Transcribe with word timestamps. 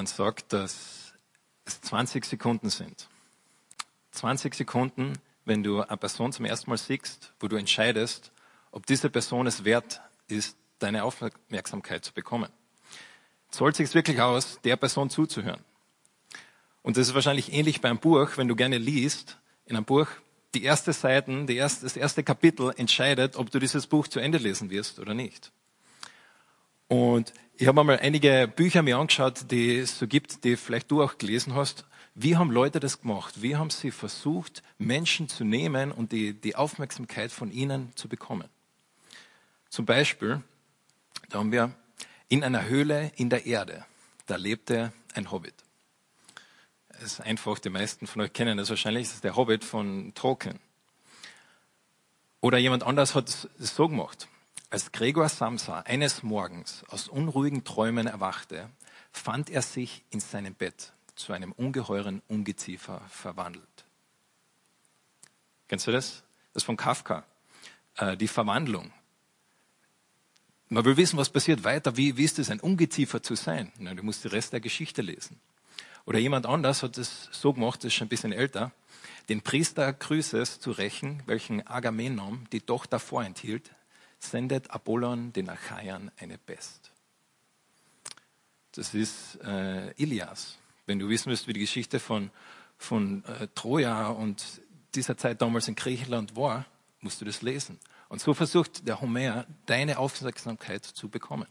Man 0.00 0.06
sagt, 0.06 0.54
dass 0.54 1.12
es 1.66 1.82
20 1.82 2.24
Sekunden 2.24 2.70
sind. 2.70 3.06
20 4.12 4.54
Sekunden, 4.54 5.12
wenn 5.44 5.62
du 5.62 5.82
eine 5.82 5.96
Person 5.98 6.32
zum 6.32 6.46
ersten 6.46 6.70
Mal 6.70 6.78
siehst, 6.78 7.34
wo 7.38 7.48
du 7.48 7.56
entscheidest, 7.56 8.32
ob 8.70 8.86
diese 8.86 9.10
Person 9.10 9.46
es 9.46 9.62
wert 9.66 10.00
ist, 10.26 10.56
deine 10.78 11.04
Aufmerksamkeit 11.04 12.02
zu 12.02 12.14
bekommen. 12.14 12.48
Zahlt 13.50 13.76
sich 13.76 13.92
wirklich 13.92 14.22
aus, 14.22 14.58
der 14.64 14.76
Person 14.76 15.10
zuzuhören. 15.10 15.62
Und 16.80 16.96
das 16.96 17.08
ist 17.08 17.14
wahrscheinlich 17.14 17.52
ähnlich 17.52 17.82
beim 17.82 17.98
Buch, 17.98 18.38
wenn 18.38 18.48
du 18.48 18.56
gerne 18.56 18.78
liest, 18.78 19.36
in 19.66 19.76
einem 19.76 19.84
Buch, 19.84 20.06
die 20.54 20.64
erste 20.64 20.94
Seiten, 20.94 21.46
die 21.46 21.56
erste, 21.56 21.84
das 21.84 21.98
erste 21.98 22.22
Kapitel 22.22 22.72
entscheidet, 22.74 23.36
ob 23.36 23.50
du 23.50 23.58
dieses 23.58 23.86
Buch 23.86 24.08
zu 24.08 24.18
Ende 24.18 24.38
lesen 24.38 24.70
wirst 24.70 24.98
oder 24.98 25.12
nicht. 25.12 25.52
Und 26.90 27.32
ich 27.56 27.68
habe 27.68 27.78
einmal 27.78 28.00
einige 28.00 28.48
Bücher 28.48 28.82
mir 28.82 28.98
angeschaut, 28.98 29.48
die 29.52 29.78
es 29.78 29.96
so 29.96 30.08
gibt, 30.08 30.42
die 30.42 30.56
vielleicht 30.56 30.90
du 30.90 31.04
auch 31.04 31.18
gelesen 31.18 31.54
hast. 31.54 31.84
Wie 32.16 32.36
haben 32.36 32.50
Leute 32.50 32.80
das 32.80 33.00
gemacht? 33.00 33.42
Wie 33.42 33.54
haben 33.54 33.70
sie 33.70 33.92
versucht, 33.92 34.64
Menschen 34.76 35.28
zu 35.28 35.44
nehmen 35.44 35.92
und 35.92 36.10
die, 36.10 36.32
die 36.32 36.56
Aufmerksamkeit 36.56 37.30
von 37.30 37.52
ihnen 37.52 37.92
zu 37.94 38.08
bekommen? 38.08 38.48
Zum 39.68 39.86
Beispiel, 39.86 40.42
da 41.28 41.38
haben 41.38 41.52
wir 41.52 41.72
in 42.28 42.42
einer 42.42 42.64
Höhle 42.64 43.12
in 43.14 43.30
der 43.30 43.46
Erde, 43.46 43.86
da 44.26 44.34
lebte 44.34 44.92
ein 45.14 45.30
Hobbit. 45.30 45.54
Es 46.88 47.02
ist 47.02 47.20
einfach, 47.20 47.60
die 47.60 47.70
meisten 47.70 48.08
von 48.08 48.22
euch 48.22 48.32
kennen 48.32 48.58
das 48.58 48.68
wahrscheinlich, 48.68 49.06
das 49.06 49.14
ist 49.14 49.24
der 49.24 49.36
Hobbit 49.36 49.62
von 49.62 50.12
Tolkien. 50.16 50.58
Oder 52.40 52.58
jemand 52.58 52.82
anders 52.82 53.14
hat 53.14 53.28
es 53.28 53.48
so 53.76 53.88
gemacht. 53.88 54.26
Als 54.70 54.92
Gregor 54.92 55.28
Samsa 55.28 55.80
eines 55.80 56.22
Morgens 56.22 56.84
aus 56.88 57.08
unruhigen 57.08 57.64
Träumen 57.64 58.06
erwachte, 58.06 58.70
fand 59.10 59.50
er 59.50 59.62
sich 59.62 60.04
in 60.10 60.20
seinem 60.20 60.54
Bett 60.54 60.92
zu 61.16 61.32
einem 61.32 61.50
ungeheuren 61.50 62.22
Ungeziefer 62.28 63.02
verwandelt. 63.08 63.66
Kennst 65.66 65.88
du 65.88 65.92
das? 65.92 66.22
Das 66.54 66.62
ist 66.62 66.66
von 66.66 66.76
Kafka. 66.76 67.24
Äh, 67.96 68.16
die 68.16 68.28
Verwandlung. 68.28 68.92
Man 70.68 70.84
will 70.84 70.96
wissen, 70.96 71.16
was 71.16 71.30
passiert 71.30 71.64
weiter. 71.64 71.96
Wie, 71.96 72.16
wie 72.16 72.24
ist 72.24 72.38
es, 72.38 72.48
ein 72.48 72.60
Ungeziefer 72.60 73.24
zu 73.24 73.34
sein? 73.34 73.72
Na, 73.78 73.92
du 73.92 74.04
musst 74.04 74.22
den 74.22 74.30
Rest 74.30 74.52
der 74.52 74.60
Geschichte 74.60 75.02
lesen. 75.02 75.40
Oder 76.06 76.20
jemand 76.20 76.46
anders 76.46 76.84
hat 76.84 76.96
es 76.96 77.28
so 77.32 77.52
gemacht, 77.52 77.80
das 77.80 77.86
ist 77.86 77.94
schon 77.94 78.06
ein 78.06 78.08
bisschen 78.08 78.32
älter, 78.32 78.70
den 79.28 79.42
Priester 79.42 79.92
Chryses 79.92 80.60
zu 80.60 80.70
rächen, 80.70 81.24
welchen 81.26 81.66
Agamemnon 81.66 82.46
die 82.52 82.60
Tochter 82.60 83.00
vorenthielt, 83.00 83.72
sendet 84.20 84.70
Apollon 84.70 85.32
den 85.32 85.48
Achaiern 85.48 86.10
eine 86.18 86.38
Pest. 86.38 86.92
Das 88.72 88.94
ist 88.94 89.36
äh, 89.42 89.90
Ilias. 90.00 90.56
Wenn 90.86 90.98
du 90.98 91.08
wissen 91.08 91.30
willst, 91.30 91.48
wie 91.48 91.52
die 91.52 91.60
Geschichte 91.60 91.98
von, 91.98 92.30
von 92.78 93.24
äh, 93.24 93.48
Troja 93.54 94.08
und 94.08 94.44
dieser 94.94 95.16
Zeit 95.16 95.42
damals 95.42 95.66
in 95.66 95.74
Griechenland 95.74 96.36
war, 96.36 96.66
musst 97.00 97.20
du 97.20 97.24
das 97.24 97.42
lesen. 97.42 97.78
Und 98.08 98.20
so 98.20 98.34
versucht 98.34 98.86
der 98.86 99.00
Homer, 99.00 99.46
deine 99.66 99.98
Aufmerksamkeit 99.98 100.84
zu 100.84 101.08
bekommen. 101.08 101.46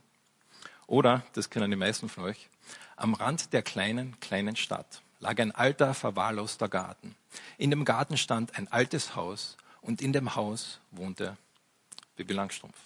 Oder, 0.88 1.26
das 1.34 1.50
kennen 1.50 1.72
die 1.72 1.78
meisten 1.78 2.08
von 2.08 2.24
euch, 2.26 2.50
am 2.96 3.14
Rand 3.14 3.54
der 3.54 3.64
kleinen, 3.64 4.20
kleinen 4.20 4.56
Stadt 4.56 5.02
lag 5.20 5.38
ein 5.40 5.52
alter, 5.52 5.94
verwahrloster 5.94 6.70
Garten. 6.70 7.16
In 7.58 7.70
dem 7.70 7.86
Garten 7.86 8.18
stand 8.18 8.58
ein 8.58 8.68
altes 8.72 9.16
Haus 9.16 9.58
und 9.82 10.02
in 10.02 10.14
dem 10.14 10.36
Haus 10.36 10.80
wohnte 10.92 11.38
Bibi 12.20 12.34
Langstrumpf. 12.34 12.78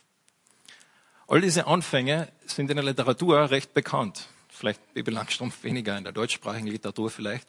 All 1.27 1.41
diese 1.41 1.65
Anfänge 1.65 2.31
sind 2.45 2.69
in 2.69 2.77
der 2.77 2.85
Literatur 2.85 3.49
recht 3.49 3.73
bekannt. 3.73 4.27
Vielleicht 4.47 4.93
Bibi 4.93 5.09
Langstrumpf 5.09 5.63
weniger 5.63 5.97
in 5.97 6.03
der 6.03 6.13
deutschsprachigen 6.13 6.67
Literatur 6.67 7.09
vielleicht. 7.09 7.47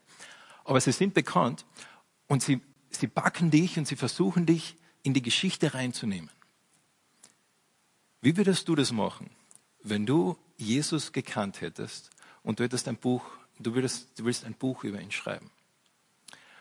Aber 0.64 0.80
sie 0.80 0.92
sind 0.92 1.12
bekannt 1.12 1.66
und 2.26 2.42
sie, 2.42 2.62
sie 2.88 3.06
backen 3.06 3.50
dich 3.50 3.76
und 3.76 3.86
sie 3.86 3.96
versuchen 3.96 4.46
dich 4.46 4.76
in 5.02 5.12
die 5.12 5.20
Geschichte 5.20 5.74
reinzunehmen. 5.74 6.30
Wie 8.22 8.38
würdest 8.38 8.66
du 8.68 8.74
das 8.74 8.90
machen, 8.90 9.28
wenn 9.82 10.06
du 10.06 10.38
Jesus 10.56 11.12
gekannt 11.12 11.60
hättest 11.60 12.08
und 12.42 12.60
du 12.60 12.64
hättest 12.64 12.88
ein 12.88 12.96
Buch, 12.96 13.22
du 13.58 13.74
würdest, 13.74 14.18
du 14.18 14.24
willst 14.24 14.46
ein 14.46 14.54
Buch 14.54 14.84
über 14.84 15.02
ihn 15.02 15.12
schreiben? 15.12 15.50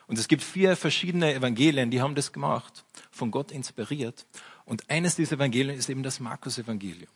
Und 0.07 0.19
es 0.19 0.27
gibt 0.27 0.43
vier 0.43 0.75
verschiedene 0.75 1.33
Evangelien, 1.33 1.91
die 1.91 2.01
haben 2.01 2.15
das 2.15 2.33
gemacht, 2.33 2.83
von 3.11 3.31
Gott 3.31 3.51
inspiriert. 3.51 4.25
Und 4.65 4.89
eines 4.89 5.15
dieser 5.15 5.35
Evangelien 5.35 5.77
ist 5.77 5.89
eben 5.89 6.03
das 6.03 6.19
Markus-Evangelium. 6.19 7.09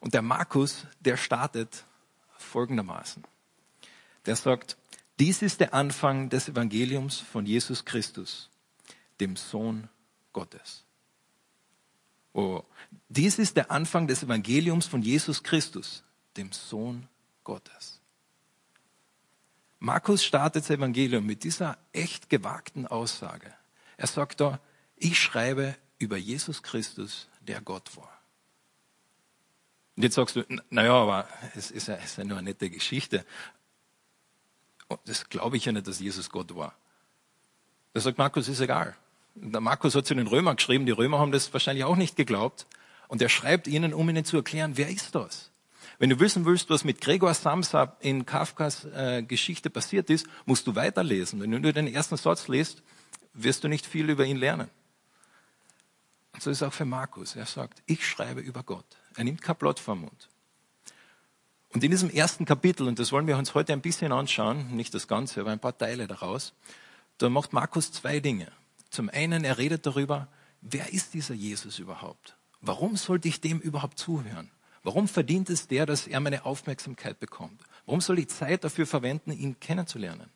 Und 0.00 0.14
der 0.14 0.22
Markus, 0.22 0.86
der 1.00 1.16
startet 1.16 1.84
folgendermaßen. 2.36 3.24
Der 4.26 4.36
sagt, 4.36 4.76
dies 5.18 5.42
ist 5.42 5.60
der 5.60 5.74
Anfang 5.74 6.28
des 6.28 6.48
Evangeliums 6.48 7.18
von 7.18 7.44
Jesus 7.44 7.84
Christus, 7.84 8.48
dem 9.20 9.36
Sohn 9.36 9.88
Gottes. 10.32 10.84
Oh, 12.32 12.62
dies 13.08 13.38
ist 13.38 13.56
der 13.56 13.70
Anfang 13.70 14.06
des 14.06 14.22
Evangeliums 14.22 14.86
von 14.86 15.02
Jesus 15.02 15.42
Christus, 15.42 16.04
dem 16.36 16.52
Sohn 16.52 17.08
Gottes. 17.42 17.97
Markus 19.80 20.24
startet 20.24 20.64
das 20.64 20.70
Evangelium 20.70 21.24
mit 21.24 21.44
dieser 21.44 21.78
echt 21.92 22.28
gewagten 22.28 22.86
Aussage. 22.86 23.52
Er 23.96 24.06
sagt 24.06 24.40
da, 24.40 24.60
ich 24.96 25.18
schreibe 25.18 25.76
über 25.98 26.16
Jesus 26.16 26.62
Christus, 26.62 27.28
der 27.40 27.60
Gott 27.60 27.96
war. 27.96 28.12
Und 29.96 30.02
jetzt 30.04 30.14
sagst 30.14 30.36
du, 30.36 30.44
naja, 30.70 30.92
aber 30.92 31.28
es 31.56 31.70
ist 31.70 31.88
ja, 31.88 31.94
es 31.96 32.12
ist 32.12 32.18
ja 32.18 32.24
nur 32.24 32.38
eine 32.38 32.50
nette 32.50 32.70
Geschichte. 32.70 33.24
Das 35.04 35.28
glaube 35.28 35.56
ich 35.56 35.64
ja 35.64 35.72
nicht, 35.72 35.86
dass 35.86 36.00
Jesus 36.00 36.30
Gott 36.30 36.54
war. 36.54 36.74
Da 37.94 38.00
sagt 38.00 38.18
Markus, 38.18 38.48
ist 38.48 38.60
egal. 38.60 38.96
Der 39.34 39.60
Markus 39.60 39.94
hat 39.94 40.06
zu 40.06 40.14
den 40.14 40.26
Römern 40.26 40.56
geschrieben, 40.56 40.86
die 40.86 40.92
Römer 40.92 41.18
haben 41.18 41.32
das 41.32 41.52
wahrscheinlich 41.52 41.84
auch 41.84 41.96
nicht 41.96 42.16
geglaubt. 42.16 42.66
Und 43.08 43.22
er 43.22 43.28
schreibt 43.28 43.66
ihnen, 43.66 43.94
um 43.94 44.08
ihnen 44.08 44.24
zu 44.24 44.36
erklären, 44.36 44.76
wer 44.76 44.88
ist 44.88 45.14
das? 45.14 45.47
Wenn 45.98 46.10
du 46.10 46.20
wissen 46.20 46.44
willst, 46.44 46.70
was 46.70 46.84
mit 46.84 47.00
Gregor 47.00 47.34
Samsa 47.34 47.96
in 48.00 48.24
Kafkas 48.24 48.84
äh, 48.84 49.22
Geschichte 49.22 49.68
passiert 49.68 50.10
ist, 50.10 50.26
musst 50.46 50.66
du 50.66 50.76
weiterlesen. 50.76 51.40
Wenn 51.40 51.50
du 51.50 51.58
nur 51.58 51.72
den 51.72 51.88
ersten 51.88 52.16
Satz 52.16 52.46
liest, 52.46 52.82
wirst 53.34 53.64
du 53.64 53.68
nicht 53.68 53.84
viel 53.84 54.08
über 54.08 54.24
ihn 54.24 54.36
lernen. 54.36 54.70
Und 56.32 56.42
so 56.42 56.50
ist 56.50 56.58
es 56.58 56.62
auch 56.62 56.72
für 56.72 56.84
Markus. 56.84 57.34
Er 57.34 57.46
sagt, 57.46 57.82
ich 57.86 58.06
schreibe 58.06 58.40
über 58.40 58.62
Gott. 58.62 58.86
Er 59.16 59.24
nimmt 59.24 59.42
kein 59.42 59.56
Blatt 59.56 59.80
vom 59.80 60.02
Mund. 60.02 60.28
Und 61.70 61.82
in 61.82 61.90
diesem 61.90 62.10
ersten 62.10 62.44
Kapitel, 62.44 62.86
und 62.86 62.98
das 63.00 63.10
wollen 63.10 63.26
wir 63.26 63.36
uns 63.36 63.54
heute 63.54 63.72
ein 63.72 63.80
bisschen 63.80 64.12
anschauen, 64.12 64.74
nicht 64.76 64.94
das 64.94 65.08
Ganze, 65.08 65.40
aber 65.40 65.50
ein 65.50 65.58
paar 65.58 65.76
Teile 65.76 66.06
daraus, 66.06 66.54
da 67.18 67.28
macht 67.28 67.52
Markus 67.52 67.90
zwei 67.90 68.20
Dinge. 68.20 68.50
Zum 68.88 69.10
einen, 69.10 69.44
er 69.44 69.58
redet 69.58 69.84
darüber, 69.84 70.28
wer 70.62 70.92
ist 70.92 71.12
dieser 71.14 71.34
Jesus 71.34 71.78
überhaupt? 71.80 72.36
Warum 72.60 72.96
sollte 72.96 73.28
ich 73.28 73.40
dem 73.40 73.58
überhaupt 73.58 73.98
zuhören? 73.98 74.50
Warum 74.88 75.06
verdient 75.06 75.50
es 75.50 75.68
der, 75.68 75.84
dass 75.84 76.06
er 76.06 76.18
meine 76.18 76.46
Aufmerksamkeit 76.46 77.20
bekommt? 77.20 77.60
Warum 77.84 78.00
soll 78.00 78.20
ich 78.20 78.28
Zeit 78.28 78.64
dafür 78.64 78.86
verwenden, 78.86 79.32
ihn 79.32 79.60
kennenzulernen? 79.60 80.30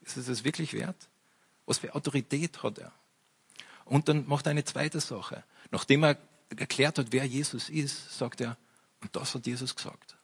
Ist 0.00 0.16
es 0.16 0.28
es 0.28 0.44
wirklich 0.44 0.74
wert? 0.74 1.08
Was 1.66 1.78
für 1.78 1.92
Autorität 1.92 2.62
hat 2.62 2.78
er? 2.78 2.92
Und 3.84 4.08
dann 4.08 4.24
macht 4.28 4.46
er 4.46 4.52
eine 4.52 4.64
zweite 4.64 5.00
Sache. 5.00 5.42
Nachdem 5.72 6.04
er 6.04 6.18
erklärt 6.56 7.00
hat, 7.00 7.08
wer 7.10 7.24
Jesus 7.24 7.68
ist, 7.68 8.16
sagt 8.16 8.40
er, 8.40 8.56
und 9.00 9.16
das 9.16 9.34
hat 9.34 9.44
Jesus 9.44 9.74
gesagt. 9.74 10.14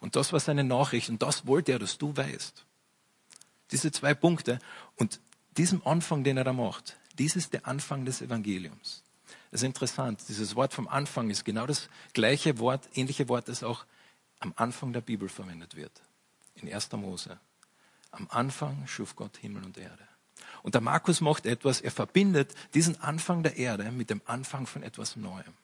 Und 0.00 0.14
das 0.14 0.34
war 0.34 0.40
seine 0.40 0.62
Nachricht 0.62 1.08
und 1.08 1.22
das 1.22 1.46
wollte 1.46 1.72
er, 1.72 1.78
dass 1.78 1.96
du 1.96 2.14
weißt. 2.14 2.66
Diese 3.70 3.90
zwei 3.92 4.12
Punkte 4.12 4.58
und 4.96 5.20
diesem 5.56 5.80
Anfang, 5.86 6.22
den 6.22 6.36
er 6.36 6.44
da 6.44 6.52
macht, 6.52 6.98
dies 7.18 7.34
ist 7.34 7.54
der 7.54 7.66
Anfang 7.66 8.04
des 8.04 8.20
Evangeliums. 8.20 9.02
Das 9.50 9.62
ist 9.62 9.66
interessant. 9.66 10.22
Dieses 10.28 10.56
Wort 10.56 10.74
vom 10.74 10.88
Anfang 10.88 11.30
ist 11.30 11.44
genau 11.44 11.66
das 11.66 11.88
gleiche 12.12 12.58
Wort, 12.58 12.88
ähnliche 12.94 13.28
Wort, 13.28 13.48
das 13.48 13.62
auch 13.62 13.84
am 14.38 14.52
Anfang 14.56 14.92
der 14.92 15.00
Bibel 15.00 15.28
verwendet 15.28 15.76
wird. 15.76 16.02
In 16.54 16.72
1. 16.72 16.92
Mose. 16.92 17.38
Am 18.10 18.28
Anfang 18.30 18.86
schuf 18.86 19.16
Gott 19.16 19.36
Himmel 19.38 19.64
und 19.64 19.78
Erde. 19.78 20.06
Und 20.62 20.74
der 20.74 20.80
Markus 20.80 21.20
macht 21.20 21.46
etwas, 21.46 21.80
er 21.80 21.90
verbindet 21.90 22.54
diesen 22.74 23.00
Anfang 23.00 23.42
der 23.42 23.56
Erde 23.56 23.90
mit 23.90 24.10
dem 24.10 24.22
Anfang 24.26 24.66
von 24.66 24.82
etwas 24.82 25.16
Neuem. 25.16 25.54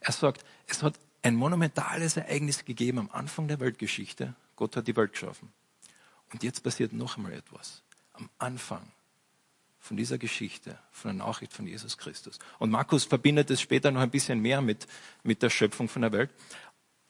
Er 0.00 0.12
sagt, 0.12 0.44
es 0.66 0.82
hat 0.82 0.98
ein 1.22 1.36
monumentales 1.36 2.16
Ereignis 2.16 2.64
gegeben 2.64 2.98
am 2.98 3.10
Anfang 3.10 3.48
der 3.48 3.60
Weltgeschichte. 3.60 4.34
Gott 4.56 4.76
hat 4.76 4.86
die 4.86 4.96
Welt 4.96 5.12
geschaffen. 5.12 5.52
Und 6.32 6.42
jetzt 6.42 6.62
passiert 6.62 6.92
noch 6.92 7.16
einmal 7.16 7.32
etwas. 7.32 7.82
Am 8.12 8.28
Anfang 8.38 8.90
von 9.84 9.98
dieser 9.98 10.16
Geschichte, 10.16 10.78
von 10.90 11.10
der 11.14 11.26
Nachricht 11.26 11.52
von 11.52 11.66
Jesus 11.66 11.98
Christus. 11.98 12.38
Und 12.58 12.70
Markus 12.70 13.04
verbindet 13.04 13.50
es 13.50 13.60
später 13.60 13.90
noch 13.90 14.00
ein 14.00 14.10
bisschen 14.10 14.40
mehr 14.40 14.62
mit, 14.62 14.86
mit 15.22 15.42
der 15.42 15.50
Schöpfung 15.50 15.90
von 15.90 16.00
der 16.00 16.10
Welt. 16.10 16.30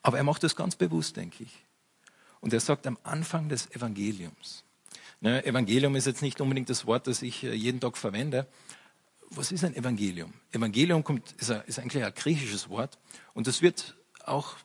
Aber 0.03 0.17
er 0.17 0.25
macht 0.25 0.43
das 0.43 0.57
ganz 0.57 0.75
bewusst, 0.75 1.17
denke 1.17 1.45
ich. 1.45 1.65
Und 2.41 2.53
er 2.53 2.59
sagt 2.59 2.89
am 2.89 2.99
Anfang 3.05 3.49
des 3.49 3.71
Evangeliums. 3.71 4.65
Ne, 5.21 5.47
Evangelium 5.47 5.95
ist 5.95 6.09
jetzt 6.09 6.21
nicht 6.21 6.41
unbedingt 6.41 6.69
das 6.69 6.85
Wort, 6.85 7.07
das 7.07 7.23
ich 7.23 7.45
äh, 7.45 7.55
jeden 7.55 7.79
Tag 7.79 7.97
verwende. 7.97 8.49
Was 9.31 9.53
ist 9.53 9.65
ein 9.65 9.77
Evangelium? 9.77 10.33
Evangelium 10.51 11.05
kommt, 11.05 11.31
ist, 11.39 11.53
ein, 11.53 11.63
ist 11.67 11.79
eigentlich 11.79 12.05
ein 12.05 12.13
griechisches 12.13 12.69
Wort 12.69 12.99
und 13.35 13.47
das 13.47 13.63
wird 13.63 13.97
auch 14.25 14.57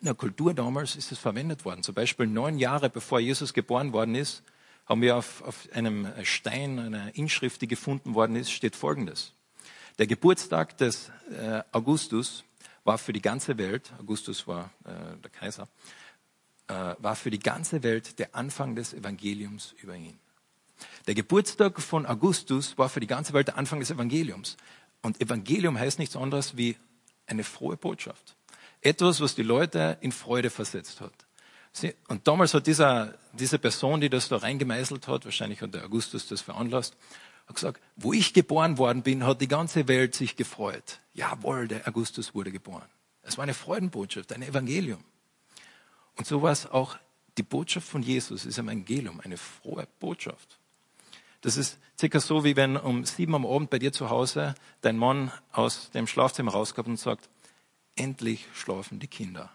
In 0.00 0.06
der 0.06 0.14
Kultur 0.14 0.54
damals 0.54 0.96
ist 0.96 1.12
es 1.12 1.18
verwendet 1.18 1.64
worden. 1.64 1.84
Zum 1.84 1.94
Beispiel 1.94 2.26
neun 2.26 2.58
Jahre 2.58 2.90
bevor 2.90 3.20
Jesus 3.20 3.54
geboren 3.54 3.92
worden 3.92 4.16
ist, 4.16 4.42
haben 4.86 5.00
wir 5.00 5.16
auf, 5.16 5.42
auf 5.42 5.68
einem 5.72 6.08
Stein, 6.24 6.78
einer 6.78 7.14
Inschrift, 7.16 7.62
die 7.62 7.68
gefunden 7.68 8.14
worden 8.14 8.36
ist, 8.36 8.50
steht 8.50 8.76
Folgendes. 8.76 9.32
Der 9.98 10.06
Geburtstag 10.06 10.76
des 10.78 11.10
äh, 11.30 11.62
Augustus 11.72 12.44
war 12.84 12.98
für 12.98 13.12
die 13.12 13.22
ganze 13.22 13.56
Welt, 13.58 13.92
Augustus 13.98 14.46
war 14.46 14.70
äh, 14.84 15.16
der 15.22 15.30
Kaiser, 15.30 15.68
äh, 16.68 16.94
war 16.98 17.16
für 17.16 17.30
die 17.30 17.38
ganze 17.38 17.82
Welt 17.82 18.18
der 18.18 18.34
Anfang 18.34 18.74
des 18.74 18.92
Evangeliums 18.92 19.74
über 19.82 19.94
ihn. 19.94 20.18
Der 21.06 21.14
Geburtstag 21.14 21.80
von 21.80 22.06
Augustus 22.06 22.76
war 22.76 22.88
für 22.88 23.00
die 23.00 23.06
ganze 23.06 23.32
Welt 23.32 23.48
der 23.48 23.56
Anfang 23.56 23.80
des 23.80 23.90
Evangeliums. 23.90 24.56
Und 25.02 25.20
Evangelium 25.20 25.78
heißt 25.78 25.98
nichts 25.98 26.16
anderes 26.16 26.56
wie 26.56 26.76
eine 27.26 27.44
frohe 27.44 27.76
Botschaft. 27.76 28.36
Etwas, 28.80 29.20
was 29.20 29.34
die 29.34 29.42
Leute 29.42 29.98
in 30.00 30.12
Freude 30.12 30.50
versetzt 30.50 31.00
hat. 31.00 31.12
Und 32.08 32.26
damals 32.28 32.54
hat 32.54 32.66
dieser, 32.66 33.14
diese 33.32 33.58
Person, 33.58 34.00
die 34.00 34.08
das 34.08 34.28
da 34.28 34.36
reingemeißelt 34.36 35.08
hat, 35.08 35.24
wahrscheinlich 35.24 35.60
hat 35.60 35.74
der 35.74 35.84
Augustus 35.84 36.28
das 36.28 36.40
veranlasst, 36.40 36.96
hat 37.46 37.56
gesagt, 37.56 37.80
wo 37.96 38.12
ich 38.12 38.32
geboren 38.32 38.78
worden 38.78 39.02
bin, 39.02 39.26
hat 39.26 39.40
die 39.40 39.48
ganze 39.48 39.88
Welt 39.88 40.14
sich 40.14 40.36
gefreut. 40.36 41.00
Jawohl, 41.14 41.68
der 41.68 41.86
Augustus 41.88 42.34
wurde 42.34 42.52
geboren. 42.52 42.88
Es 43.22 43.36
war 43.38 43.42
eine 43.42 43.54
Freudenbotschaft, 43.54 44.32
ein 44.32 44.42
Evangelium. 44.42 45.02
Und 46.16 46.26
so 46.26 46.42
war 46.42 46.52
es 46.52 46.66
auch 46.66 46.96
die 47.36 47.42
Botschaft 47.42 47.88
von 47.88 48.02
Jesus, 48.02 48.46
ist 48.46 48.58
ein 48.58 48.66
Evangelium, 48.68 49.20
eine 49.20 49.36
frohe 49.36 49.88
Botschaft. 49.98 50.58
Das 51.40 51.56
ist 51.56 51.78
circa 51.98 52.20
so, 52.20 52.44
wie 52.44 52.56
wenn 52.56 52.76
um 52.76 53.04
sieben 53.04 53.34
am 53.34 53.44
Abend 53.44 53.68
bei 53.68 53.78
dir 53.78 53.92
zu 53.92 54.08
Hause 54.10 54.54
dein 54.80 54.96
Mann 54.96 55.32
aus 55.52 55.90
dem 55.90 56.06
Schlafzimmer 56.06 56.52
rauskommt 56.52 56.88
und 56.88 56.98
sagt, 56.98 57.28
endlich 57.96 58.46
schlafen 58.54 59.00
die 59.00 59.08
Kinder. 59.08 59.50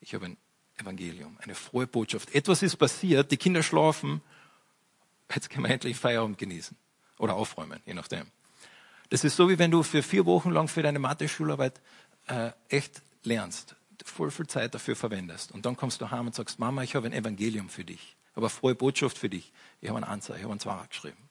Ich 0.00 0.14
habe 0.14 0.26
ein 0.26 0.36
Evangelium, 0.78 1.36
eine 1.42 1.54
frohe 1.54 1.86
Botschaft. 1.86 2.34
Etwas 2.34 2.62
ist 2.62 2.76
passiert, 2.76 3.30
die 3.30 3.36
Kinder 3.36 3.62
schlafen, 3.62 4.20
jetzt 5.34 5.50
können 5.50 5.64
wir 5.64 5.70
endlich 5.70 5.96
Feierabend 5.96 6.38
genießen 6.38 6.76
oder 7.18 7.34
aufräumen, 7.34 7.80
je 7.86 7.94
nachdem. 7.94 8.26
Das 9.08 9.24
ist 9.24 9.36
so, 9.36 9.48
wie 9.48 9.58
wenn 9.58 9.70
du 9.70 9.82
für 9.82 10.02
vier 10.02 10.26
Wochen 10.26 10.50
lang 10.50 10.68
für 10.68 10.82
deine 10.82 10.98
Mathe-Schularbeit 10.98 11.80
äh, 12.26 12.50
echt 12.68 13.02
lernst, 13.22 13.76
voll 14.04 14.30
viel 14.30 14.46
Zeit 14.46 14.74
dafür 14.74 14.96
verwendest. 14.96 15.52
Und 15.52 15.66
dann 15.66 15.76
kommst 15.76 16.00
du 16.00 16.10
heim 16.10 16.26
und 16.26 16.34
sagst, 16.34 16.58
Mama, 16.58 16.82
ich 16.82 16.94
habe 16.94 17.06
ein 17.06 17.12
Evangelium 17.12 17.68
für 17.68 17.84
dich, 17.84 18.16
eine 18.34 18.48
frohe 18.48 18.74
Botschaft 18.74 19.16
für 19.18 19.28
dich. 19.28 19.52
Ich 19.80 19.88
habe 19.88 19.98
einen 19.98 20.10
Anzeige, 20.10 20.38
ich 20.38 20.44
habe 20.44 20.52
einen 20.52 20.60
Zwarer 20.60 20.86
geschrieben. 20.86 21.28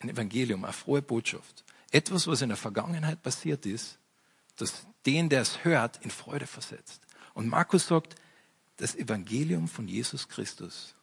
Ein 0.00 0.08
Evangelium, 0.08 0.64
eine 0.64 0.72
frohe 0.72 1.02
Botschaft. 1.02 1.64
Etwas, 1.90 2.26
was 2.26 2.42
in 2.42 2.48
der 2.48 2.56
Vergangenheit 2.56 3.22
passiert 3.22 3.66
ist, 3.66 3.98
das 4.56 4.86
den, 5.06 5.28
der 5.28 5.42
es 5.42 5.64
hört, 5.64 5.98
in 6.04 6.10
Freude 6.10 6.46
versetzt. 6.46 7.00
Und 7.34 7.48
Markus 7.48 7.86
sagt, 7.86 8.16
das 8.76 8.94
Evangelium 8.96 9.68
von 9.68 9.86
Jesus 9.86 10.28
Christus. 10.28 10.94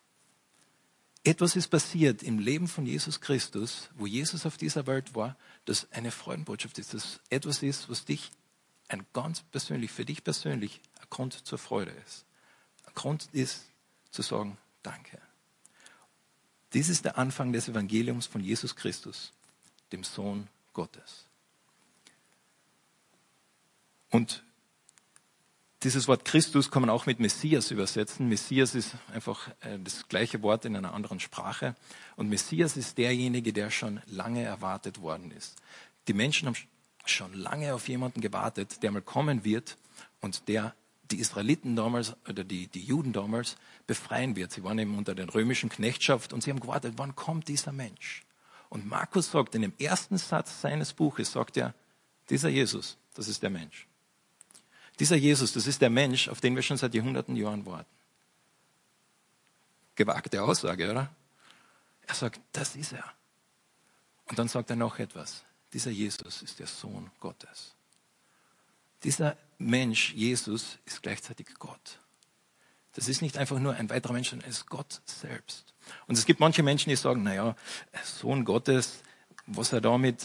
Etwas 1.24 1.56
ist 1.56 1.68
passiert 1.68 2.24
im 2.24 2.40
Leben 2.40 2.68
von 2.68 2.86
Jesus 2.86 3.22
Christus, 3.22 3.90
wo 3.96 4.08
Jesus 4.08 4.46
auf 4.46 4.58
dieser 4.58 4.88
Welt 4.88 5.14
war, 5.14 5.36
das 5.66 5.92
eine 5.92 6.12
Freudenbotschaft 6.12 6.80
ist, 6.80 6.94
das 6.94 7.20
etwas 7.30 7.62
ist, 7.62 7.90
was 7.90 8.06
dich 8.06 8.32
ein 8.88 9.06
ganz 9.14 9.42
persönlich, 9.42 9.92
für 9.92 10.06
dich 10.06 10.24
persönlich, 10.24 10.82
ein 11.00 11.08
Grund 11.10 11.34
zur 11.34 11.58
Freude 11.58 11.92
ist. 12.06 12.26
Ein 12.86 12.94
Grund 12.96 13.28
ist 13.34 13.66
zu 14.10 14.22
sagen, 14.22 14.58
danke. 14.84 15.22
Dies 16.74 16.90
ist 16.90 17.06
der 17.06 17.18
Anfang 17.18 17.52
des 17.54 17.68
Evangeliums 17.68 18.26
von 18.26 18.42
Jesus 18.42 18.76
Christus, 18.76 19.34
dem 19.92 20.04
Sohn 20.04 20.48
Gottes. 20.74 21.26
Und 24.10 24.44
dieses 25.84 26.08
Wort 26.08 26.26
Christus 26.26 26.72
kann 26.72 26.82
man 26.82 26.90
auch 26.90 27.06
mit 27.06 27.20
Messias 27.20 27.70
übersetzen. 27.70 28.28
Messias 28.28 28.74
ist 28.74 28.96
einfach 29.14 29.50
äh, 29.62 29.78
das 29.80 30.08
gleiche 30.08 30.42
Wort 30.42 30.66
in 30.66 30.76
einer 30.76 30.94
anderen 30.94 31.20
Sprache. 31.20 31.76
Und 32.16 32.30
Messias 32.30 32.78
ist 32.78 32.98
derjenige, 32.98 33.54
der 33.54 33.70
schon 33.70 34.02
lange 34.08 34.44
erwartet 34.44 35.02
worden 35.02 35.32
ist. 35.32 35.56
Die 36.08 36.14
Menschen 36.14 36.48
haben 36.48 36.56
schon 37.06 37.34
lange 37.34 37.74
auf 37.74 37.88
jemanden 37.88 38.22
gewartet, 38.22 38.82
der 38.82 38.92
mal 38.92 39.02
kommen 39.02 39.44
wird 39.44 39.78
und 40.20 40.48
der 40.48 40.74
die 41.12 41.20
Israeliten 41.20 41.76
damals 41.76 42.16
oder 42.28 42.44
die, 42.44 42.68
die 42.68 42.84
Juden 42.84 43.14
damals 43.14 43.56
befreien 43.86 44.36
wird. 44.36 44.52
Sie 44.52 44.64
waren 44.64 44.80
eben 44.80 44.98
unter 44.98 45.16
der 45.16 45.34
römischen 45.34 45.70
Knechtschaft 45.70 46.34
und 46.34 46.44
sie 46.44 46.50
haben 46.50 46.60
gewartet, 46.60 46.96
wann 46.98 47.16
kommt 47.16 47.48
dieser 47.48 47.72
Mensch? 47.72 48.24
Und 48.70 48.86
Markus 48.86 49.32
sagt 49.32 49.56
in 49.56 49.62
dem 49.62 49.74
ersten 49.80 50.18
Satz 50.18 50.60
seines 50.60 50.92
Buches, 50.94 51.32
sagt 51.32 51.56
er, 51.56 51.74
dieser 52.30 52.50
Jesus, 52.50 52.98
das 53.14 53.30
ist 53.30 53.42
der 53.42 53.50
Mensch. 53.50 53.88
Dieser 55.00 55.16
Jesus, 55.16 55.54
das 55.54 55.68
ist 55.68 55.82
der 55.82 55.90
Mensch, 55.90 56.28
auf 56.28 56.42
den 56.42 56.56
wir 56.56 56.64
schon 56.64 56.78
seit 56.78 56.94
Jahrhunderten 56.94 57.36
Jahren 57.36 57.66
warten. 57.66 57.90
Gewagte 59.96 60.42
Aussage, 60.42 60.90
oder? 60.90 61.10
Er 62.08 62.16
sagt, 62.16 62.40
das 62.52 62.76
ist 62.76 62.94
er. 62.94 63.14
Und 64.26 64.40
dann 64.40 64.48
sagt 64.48 64.70
er 64.70 64.76
noch 64.76 65.00
etwas. 65.00 65.44
Dieser 65.74 65.92
Jesus 65.92 66.42
ist 66.42 66.60
der 66.60 66.68
Sohn 66.68 67.12
Gottes. 67.20 67.76
Dieser 69.04 69.38
Mensch, 69.58 70.14
Jesus, 70.14 70.78
ist 70.86 71.02
gleichzeitig 71.02 71.48
Gott. 71.60 72.00
Das 72.94 73.08
ist 73.08 73.22
nicht 73.22 73.38
einfach 73.38 73.60
nur 73.60 73.76
ein 73.76 73.90
weiterer 73.90 74.14
Mensch, 74.14 74.30
sondern 74.30 74.50
es 74.50 74.58
ist 74.58 74.70
Gott 74.70 75.02
selbst. 75.06 75.74
Und 76.08 76.18
es 76.18 76.26
gibt 76.26 76.40
manche 76.40 76.64
Menschen, 76.64 76.90
die 76.90 76.96
sagen, 76.96 77.24
naja, 77.24 77.56
Sohn 78.04 78.44
Gottes, 78.44 79.04
was 79.46 79.72
er 79.72 79.82
damit 79.82 80.24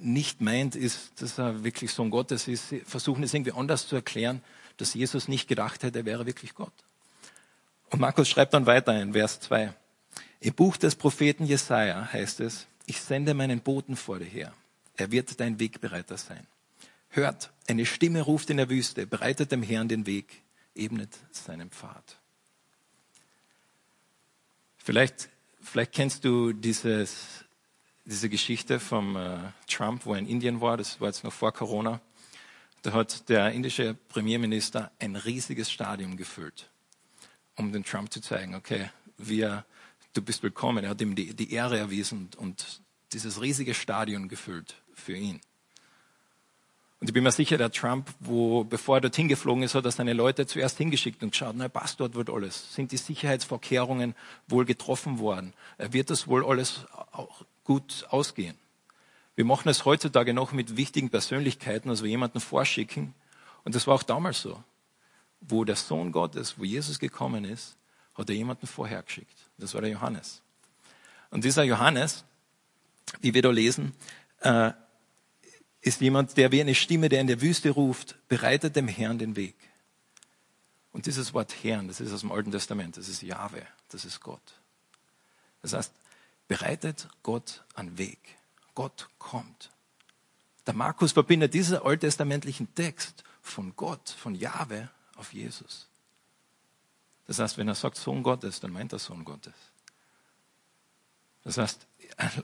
nicht 0.00 0.40
meint, 0.40 0.76
ist, 0.76 1.20
dass 1.20 1.38
er 1.38 1.64
wirklich 1.64 1.92
Sohn 1.92 2.10
Gottes 2.10 2.48
ist. 2.48 2.74
Versuchen 2.84 3.22
es 3.22 3.34
irgendwie 3.34 3.52
anders 3.52 3.88
zu 3.88 3.96
erklären, 3.96 4.42
dass 4.76 4.94
Jesus 4.94 5.28
nicht 5.28 5.48
gedacht 5.48 5.82
hätte, 5.82 6.00
er 6.00 6.04
wäre 6.04 6.26
wirklich 6.26 6.54
Gott. 6.54 6.72
Und 7.90 8.00
Markus 8.00 8.28
schreibt 8.28 8.54
dann 8.54 8.66
weiter 8.66 9.00
in 9.00 9.12
Vers 9.12 9.40
2. 9.40 9.72
Im 10.40 10.54
Buch 10.54 10.76
des 10.76 10.94
Propheten 10.96 11.44
Jesaja 11.46 12.12
heißt 12.12 12.40
es, 12.40 12.66
ich 12.86 13.00
sende 13.00 13.34
meinen 13.34 13.60
Boten 13.60 13.96
vor 13.96 14.18
dir 14.18 14.26
her. 14.26 14.52
Er 14.96 15.10
wird 15.10 15.40
dein 15.40 15.58
Wegbereiter 15.58 16.16
sein. 16.16 16.46
Hört, 17.10 17.50
eine 17.66 17.86
Stimme 17.86 18.22
ruft 18.22 18.50
in 18.50 18.58
der 18.58 18.68
Wüste, 18.68 19.06
bereitet 19.06 19.52
dem 19.52 19.62
Herrn 19.62 19.88
den 19.88 20.06
Weg, 20.06 20.42
ebnet 20.74 21.10
seinen 21.30 21.70
Pfad. 21.70 22.18
Vielleicht, 24.76 25.30
vielleicht 25.60 25.92
kennst 25.92 26.24
du 26.24 26.52
dieses, 26.52 27.45
diese 28.06 28.28
Geschichte 28.28 28.78
vom 28.80 29.16
äh, 29.16 29.38
Trump, 29.66 30.06
wo 30.06 30.14
er 30.14 30.20
in 30.20 30.26
Indien 30.26 30.60
war, 30.60 30.76
das 30.76 31.00
war 31.00 31.08
jetzt 31.08 31.24
noch 31.24 31.32
vor 31.32 31.52
Corona. 31.52 32.00
Da 32.82 32.92
hat 32.92 33.28
der 33.28 33.50
indische 33.50 33.94
Premierminister 33.94 34.92
ein 35.00 35.16
riesiges 35.16 35.70
Stadion 35.70 36.16
gefüllt, 36.16 36.70
um 37.56 37.72
den 37.72 37.84
Trump 37.84 38.12
zu 38.12 38.20
zeigen, 38.20 38.54
okay, 38.54 38.90
wir, 39.18 39.64
du 40.12 40.22
bist 40.22 40.44
willkommen. 40.44 40.84
Er 40.84 40.90
hat 40.90 41.00
ihm 41.00 41.16
die, 41.16 41.34
die 41.34 41.52
Ehre 41.52 41.78
erwiesen 41.78 42.30
und 42.36 42.80
dieses 43.12 43.40
riesige 43.40 43.74
Stadion 43.74 44.28
gefüllt 44.28 44.76
für 44.94 45.16
ihn. 45.16 45.40
Und 47.00 47.08
ich 47.08 47.12
bin 47.12 47.24
mir 47.24 47.32
sicher, 47.32 47.58
der 47.58 47.72
Trump, 47.72 48.08
wo, 48.20 48.64
bevor 48.64 48.98
er 48.98 49.00
dorthin 49.02 49.28
geflogen 49.28 49.64
ist, 49.64 49.74
hat 49.74 49.84
er 49.84 49.90
seine 49.90 50.12
Leute 50.12 50.46
zuerst 50.46 50.78
hingeschickt 50.78 51.22
und 51.22 51.32
geschaut, 51.32 51.54
na, 51.56 51.68
passt 51.68 52.00
dort 52.00 52.14
wohl 52.14 52.24
alles? 52.32 52.72
Sind 52.72 52.92
die 52.92 52.96
Sicherheitsvorkehrungen 52.96 54.14
wohl 54.46 54.64
getroffen 54.64 55.18
worden? 55.18 55.52
Wird 55.76 56.08
das 56.08 56.28
wohl 56.28 56.46
alles 56.46 56.86
auch 57.12 57.44
gut 57.66 58.06
ausgehen? 58.08 58.56
Wir 59.34 59.44
machen 59.44 59.68
es 59.68 59.84
heutzutage 59.84 60.32
noch 60.32 60.52
mit 60.52 60.78
wichtigen 60.78 61.10
Persönlichkeiten, 61.10 61.90
also 61.90 62.06
jemanden 62.06 62.40
vorschicken. 62.40 63.14
Und 63.64 63.74
das 63.74 63.86
war 63.86 63.94
auch 63.94 64.02
damals 64.02 64.40
so. 64.40 64.62
Wo 65.40 65.64
der 65.64 65.76
Sohn 65.76 66.10
Gottes, 66.10 66.58
wo 66.58 66.64
Jesus 66.64 66.98
gekommen 66.98 67.44
ist, 67.44 67.76
hat 68.14 68.30
er 68.30 68.36
jemanden 68.36 68.66
vorher 68.66 69.02
geschickt. 69.02 69.36
Das 69.58 69.74
war 69.74 69.82
der 69.82 69.90
Johannes. 69.90 70.40
Und 71.30 71.44
dieser 71.44 71.64
Johannes, 71.64 72.24
wie 73.20 73.34
wir 73.34 73.42
da 73.42 73.50
lesen, 73.50 73.92
äh, 74.40 74.72
ist 75.82 76.00
jemand, 76.00 76.36
der 76.36 76.50
wie 76.50 76.62
eine 76.62 76.74
Stimme, 76.74 77.10
der 77.10 77.20
in 77.20 77.26
der 77.26 77.42
Wüste 77.42 77.70
ruft, 77.70 78.16
bereitet 78.28 78.74
dem 78.74 78.88
Herrn 78.88 79.18
den 79.18 79.36
Weg. 79.36 79.56
Und 80.92 81.04
dieses 81.04 81.34
Wort 81.34 81.54
Herrn, 81.62 81.88
das 81.88 82.00
ist 82.00 82.12
aus 82.12 82.20
dem 82.20 82.32
Alten 82.32 82.50
Testament, 82.50 82.96
das 82.96 83.08
ist 83.08 83.20
Jahwe, 83.20 83.62
das 83.90 84.06
ist 84.06 84.20
Gott. 84.20 84.40
Das 85.60 85.74
heißt, 85.74 85.92
bereitet 86.48 87.08
Gott 87.22 87.64
einen 87.74 87.98
Weg. 87.98 88.18
Gott 88.74 89.08
kommt. 89.18 89.70
Der 90.66 90.74
Markus 90.74 91.12
verbindet 91.12 91.54
diesen 91.54 91.78
alttestamentlichen 91.78 92.74
Text 92.74 93.24
von 93.40 93.74
Gott, 93.76 94.10
von 94.10 94.34
Jahwe 94.34 94.90
auf 95.16 95.32
Jesus. 95.32 95.88
Das 97.26 97.38
heißt, 97.38 97.58
wenn 97.58 97.68
er 97.68 97.74
sagt 97.74 97.96
Sohn 97.96 98.22
Gottes, 98.22 98.60
dann 98.60 98.72
meint 98.72 98.92
er 98.92 98.98
Sohn 98.98 99.24
Gottes. 99.24 99.54
Das 101.44 101.58
heißt, 101.58 101.86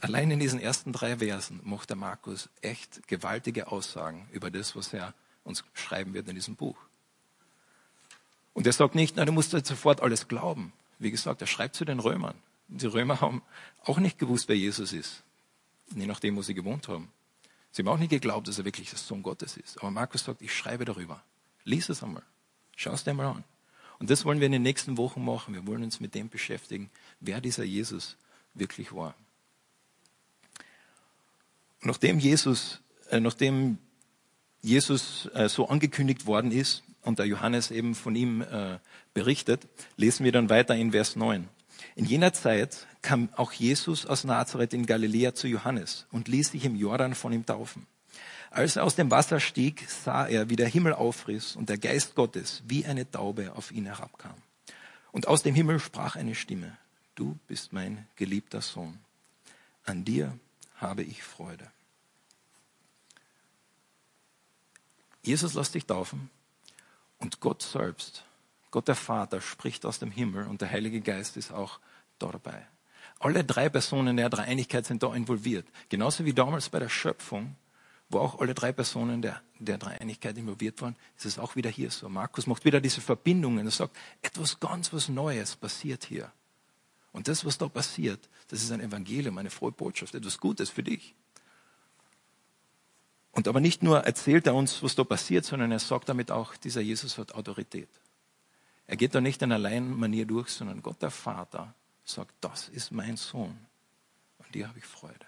allein 0.01 0.31
in 0.31 0.39
diesen 0.39 0.61
ersten 0.61 0.93
drei 0.93 1.19
Versen 1.19 1.61
macht 1.65 1.91
der 1.91 1.97
Markus 1.97 2.49
echt 2.61 3.07
gewaltige 3.09 3.69
Aussagen 3.69 4.29
über 4.33 4.51
das, 4.51 4.77
was 4.77 4.93
er 4.93 5.15
uns 5.45 5.65
schreiben 5.75 6.15
wird 6.15 6.29
in 6.29 6.37
diesem 6.37 6.55
Buch. 6.55 6.77
Und 8.55 8.67
er 8.67 8.73
sagt 8.73 8.95
nicht, 8.95 9.17
na, 9.17 9.25
du 9.25 9.33
musst 9.33 9.53
jetzt 9.53 9.69
sofort 9.69 10.01
alles 10.01 10.29
glauben. 10.29 10.73
Wie 10.99 11.11
gesagt, 11.11 11.41
er 11.41 11.47
schreibt 11.47 11.75
zu 11.75 11.85
den 11.85 11.99
Römern. 11.99 12.37
Die 12.75 12.87
Römer 12.87 13.21
haben 13.21 13.43
auch 13.85 13.99
nicht 13.99 14.19
gewusst, 14.19 14.49
wer 14.49 14.57
Jesus 14.57 14.93
ist. 14.93 15.23
Je 15.95 16.07
nachdem, 16.07 16.37
wo 16.37 16.43
sie 16.43 16.55
gewohnt 16.55 16.89
haben. 16.89 17.11
Sie 17.71 17.83
haben 17.83 17.89
auch 17.89 17.99
nicht 17.99 18.11
geglaubt, 18.11 18.49
dass 18.49 18.59
er 18.59 18.65
wirklich 18.65 18.91
der 18.91 18.99
Sohn 18.99 19.23
Gottes 19.23 19.57
ist. 19.57 19.79
Aber 19.79 19.91
Markus 19.91 20.25
sagt, 20.25 20.41
ich 20.41 20.55
schreibe 20.55 20.85
darüber. 20.85 21.23
Lies 21.65 21.89
es 21.91 22.03
einmal. 22.03 22.23
Schau 22.77 22.93
es 22.93 23.05
dir 23.05 23.15
mal 23.15 23.31
an. 23.31 23.45
Und 23.99 24.11
das 24.11 24.25
wollen 24.25 24.41
wir 24.41 24.47
in 24.47 24.53
den 24.53 24.63
nächsten 24.63 24.97
Wochen 24.97 25.25
machen. 25.25 25.55
Wir 25.55 25.67
wollen 25.67 25.83
uns 25.83 26.01
mit 26.01 26.15
dem 26.15 26.29
beschäftigen, 26.29 26.91
wer 27.21 27.41
dieser 27.41 27.65
Jesus 27.65 28.17
wirklich 28.55 28.93
war. 28.93 29.15
Nachdem 31.83 32.19
Jesus, 32.19 32.81
äh, 33.11 33.21
nachdem 33.21 33.79
Jesus 34.63 35.29
äh, 35.35 35.49
so 35.49 35.69
angekündigt 35.69 36.27
worden 36.27 36.53
ist 36.53 36.83
und 37.03 37.19
der 37.19 37.27
Johannes 37.27 37.71
eben 37.71 37.95
von 37.95 38.17
ihm 38.17 38.41
äh, 38.41 38.79
berichtet, 39.13 39.69
lesen 39.97 40.25
wir 40.25 40.33
dann 40.33 40.49
weiter 40.49 40.75
in 40.75 40.93
Vers 40.93 41.17
9. 41.17 41.49
In 41.95 42.05
jener 42.05 42.33
Zeit 42.33 42.87
kam 43.03 43.29
auch 43.37 43.53
Jesus 43.53 44.07
aus 44.07 44.25
Nazareth 44.25 44.75
in 44.75 44.87
Galiläa 44.87 45.35
zu 45.35 45.49
Johannes 45.49 46.07
und 46.13 46.29
ließ 46.29 46.53
sich 46.53 46.65
im 46.65 46.77
Jordan 46.77 47.15
von 47.15 47.33
ihm 47.33 47.45
taufen. 47.45 47.87
Als 48.51 48.77
er 48.77 48.85
aus 48.85 48.97
dem 48.97 49.11
Wasser 49.11 49.41
stieg, 49.41 49.89
sah 49.89 50.27
er, 50.27 50.51
wie 50.51 50.57
der 50.57 50.69
Himmel 50.69 50.93
aufriss 50.93 51.57
und 51.57 51.69
der 51.69 51.79
Geist 51.79 52.15
Gottes 52.15 52.63
wie 52.67 52.85
eine 52.85 53.11
Taube 53.11 53.53
auf 53.57 53.73
ihn 53.73 53.87
herabkam. 53.87 54.35
Und 55.11 55.27
aus 55.27 55.43
dem 55.43 55.55
Himmel 55.55 55.79
sprach 55.79 56.17
eine 56.17 56.35
Stimme, 56.35 56.77
du 57.15 57.39
bist 57.49 57.73
mein 57.73 58.07
geliebter 58.17 58.61
Sohn. 58.61 58.99
An 59.85 60.05
dir 60.05 60.39
habe 60.77 61.03
ich 61.03 61.23
Freude. 61.23 61.71
Jesus 65.23 65.55
lässt 65.55 65.75
dich 65.75 65.87
taufen 65.87 66.31
und 67.19 67.41
Gott 67.41 67.63
selbst, 67.63 68.25
Gott 68.73 68.89
der 68.89 68.97
Vater, 68.97 69.41
spricht 69.41 69.87
aus 69.87 70.01
dem 70.01 70.11
Himmel 70.11 70.49
und 70.49 70.61
der 70.63 70.71
Heilige 70.71 71.01
Geist 71.01 71.37
ist 71.37 71.53
auch 71.53 71.79
dabei. 72.19 72.67
Alle 73.21 73.45
drei 73.45 73.69
Personen 73.69 74.17
der 74.17 74.31
Dreieinigkeit 74.31 74.87
sind 74.87 75.03
da 75.03 75.15
involviert. 75.15 75.67
Genauso 75.91 76.25
wie 76.25 76.33
damals 76.33 76.71
bei 76.71 76.81
der 76.81 76.89
Schöpfung, 76.89 77.55
wo 78.09 78.19
auch 78.19 78.41
alle 78.41 78.55
drei 78.55 78.73
Personen 78.73 79.23
der, 79.23 79.41
der 79.59 79.79
Dreieinigkeit 79.79 80.37
involviert 80.37 80.81
waren, 80.83 80.97
ist 81.17 81.27
es 81.27 81.39
auch 81.39 81.55
wieder 81.55 81.71
hier 81.71 81.91
so. 81.91 82.09
Markus 82.09 82.47
macht 82.47 82.65
wieder 82.65 82.81
diese 82.81 83.01
Verbindungen. 83.01 83.67
Er 83.67 83.71
sagt, 83.71 83.97
etwas 84.23 84.59
ganz 84.59 84.93
was 84.93 85.09
Neues 85.09 85.55
passiert 85.55 86.05
hier. 86.05 86.33
Und 87.13 87.29
das, 87.29 87.45
was 87.45 87.59
da 87.59 87.69
passiert, 87.69 88.29
das 88.49 88.63
ist 88.63 88.73
ein 88.73 88.81
Evangelium, 88.81 89.37
eine 89.39 89.51
frohe 89.51 89.73
Botschaft, 89.73 90.15
etwas 90.15 90.39
Gutes 90.39 90.71
für 90.71 90.83
dich. 90.83 91.15
Und 93.33 93.49
aber 93.49 93.61
nicht 93.61 93.83
nur 93.83 94.01
erzählt 94.01 94.47
er 94.47 94.55
uns, 94.55 94.83
was 94.83 94.95
da 94.95 95.05
passiert, 95.05 95.45
sondern 95.45 95.73
er 95.73 95.79
sagt 95.79 96.09
damit 96.09 96.31
auch, 96.31 96.57
dieser 96.57 96.81
Jesus 96.81 97.19
hat 97.19 97.35
Autorität. 97.35 97.89
Er 98.93 98.97
geht 98.97 99.15
da 99.15 99.23
nicht 99.23 99.41
in 99.41 99.53
Alleinmanier 99.53 100.27
durch, 100.27 100.51
sondern 100.51 100.83
Gott 100.83 101.01
der 101.01 101.11
Vater 101.11 101.75
sagt, 102.05 102.35
das 102.43 102.69
ist 102.69 102.93
mein 102.93 103.17
Sohn. 103.17 103.57
Und 104.37 104.55
dir 104.55 104.69
habe 104.69 104.79
ich 104.79 104.85
Freude. 104.85 105.25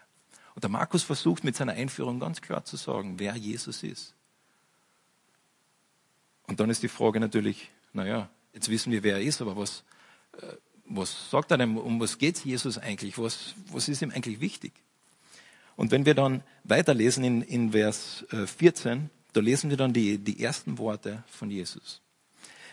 Und 0.54 0.64
der 0.64 0.68
Markus 0.68 1.02
versucht 1.02 1.44
mit 1.44 1.56
seiner 1.56 1.72
Einführung 1.72 2.20
ganz 2.20 2.42
klar 2.42 2.66
zu 2.66 2.76
sagen, 2.76 3.18
wer 3.18 3.34
Jesus 3.36 3.82
ist. 3.82 4.12
Und 6.46 6.60
dann 6.60 6.68
ist 6.68 6.82
die 6.82 6.88
Frage 6.88 7.20
natürlich, 7.20 7.70
naja, 7.94 8.28
jetzt 8.52 8.68
wissen 8.68 8.92
wir, 8.92 9.02
wer 9.02 9.14
er 9.14 9.22
ist, 9.22 9.40
aber 9.40 9.56
was, 9.56 9.82
äh, 10.42 10.56
was 10.84 11.30
sagt 11.30 11.50
er 11.50 11.56
denn, 11.56 11.78
um 11.78 11.98
was 12.00 12.18
geht 12.18 12.44
Jesus 12.44 12.76
eigentlich? 12.76 13.16
Was, 13.16 13.54
was 13.68 13.88
ist 13.88 14.02
ihm 14.02 14.10
eigentlich 14.10 14.40
wichtig? 14.40 14.74
Und 15.74 15.90
wenn 15.90 16.04
wir 16.04 16.14
dann 16.14 16.42
weiterlesen 16.64 17.24
in, 17.24 17.40
in 17.40 17.72
Vers 17.72 18.26
14, 18.28 18.98
äh, 18.98 19.08
da 19.32 19.40
lesen 19.40 19.70
wir 19.70 19.78
dann 19.78 19.94
die, 19.94 20.18
die 20.18 20.42
ersten 20.42 20.76
Worte 20.76 21.24
von 21.28 21.50
Jesus. 21.50 22.02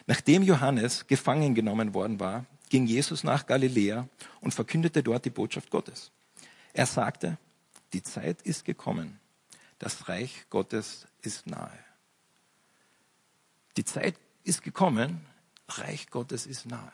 Nachdem 0.07 0.43
Johannes 0.43 1.07
gefangen 1.07 1.55
genommen 1.55 1.93
worden 1.93 2.19
war, 2.19 2.45
ging 2.69 2.85
Jesus 2.85 3.23
nach 3.23 3.45
Galiläa 3.45 4.07
und 4.39 4.53
verkündete 4.53 5.03
dort 5.03 5.25
die 5.25 5.29
Botschaft 5.29 5.69
Gottes. 5.69 6.11
Er 6.73 6.85
sagte, 6.85 7.37
die 7.93 8.01
Zeit 8.01 8.41
ist 8.43 8.65
gekommen, 8.65 9.19
das 9.79 10.07
Reich 10.07 10.45
Gottes 10.49 11.05
ist 11.21 11.47
nahe. 11.47 11.77
Die 13.77 13.85
Zeit 13.85 14.15
ist 14.43 14.63
gekommen, 14.63 15.25
Reich 15.67 16.09
Gottes 16.09 16.45
ist 16.45 16.65
nahe. 16.65 16.91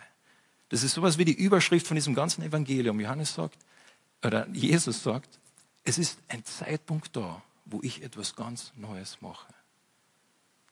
Das 0.69 0.83
ist 0.83 0.93
sowas 0.93 1.17
wie 1.17 1.25
die 1.25 1.33
Überschrift 1.33 1.87
von 1.87 1.95
diesem 1.95 2.13
ganzen 2.13 2.43
Evangelium. 2.43 2.99
Johannes 2.99 3.33
sagt, 3.33 3.57
oder 4.23 4.47
Jesus 4.49 5.03
sagt, 5.03 5.39
es 5.83 5.97
ist 5.97 6.19
ein 6.27 6.43
Zeitpunkt 6.43 7.15
da, 7.15 7.41
wo 7.65 7.79
ich 7.83 8.03
etwas 8.03 8.35
ganz 8.35 8.73
Neues 8.75 9.21
mache. 9.21 9.53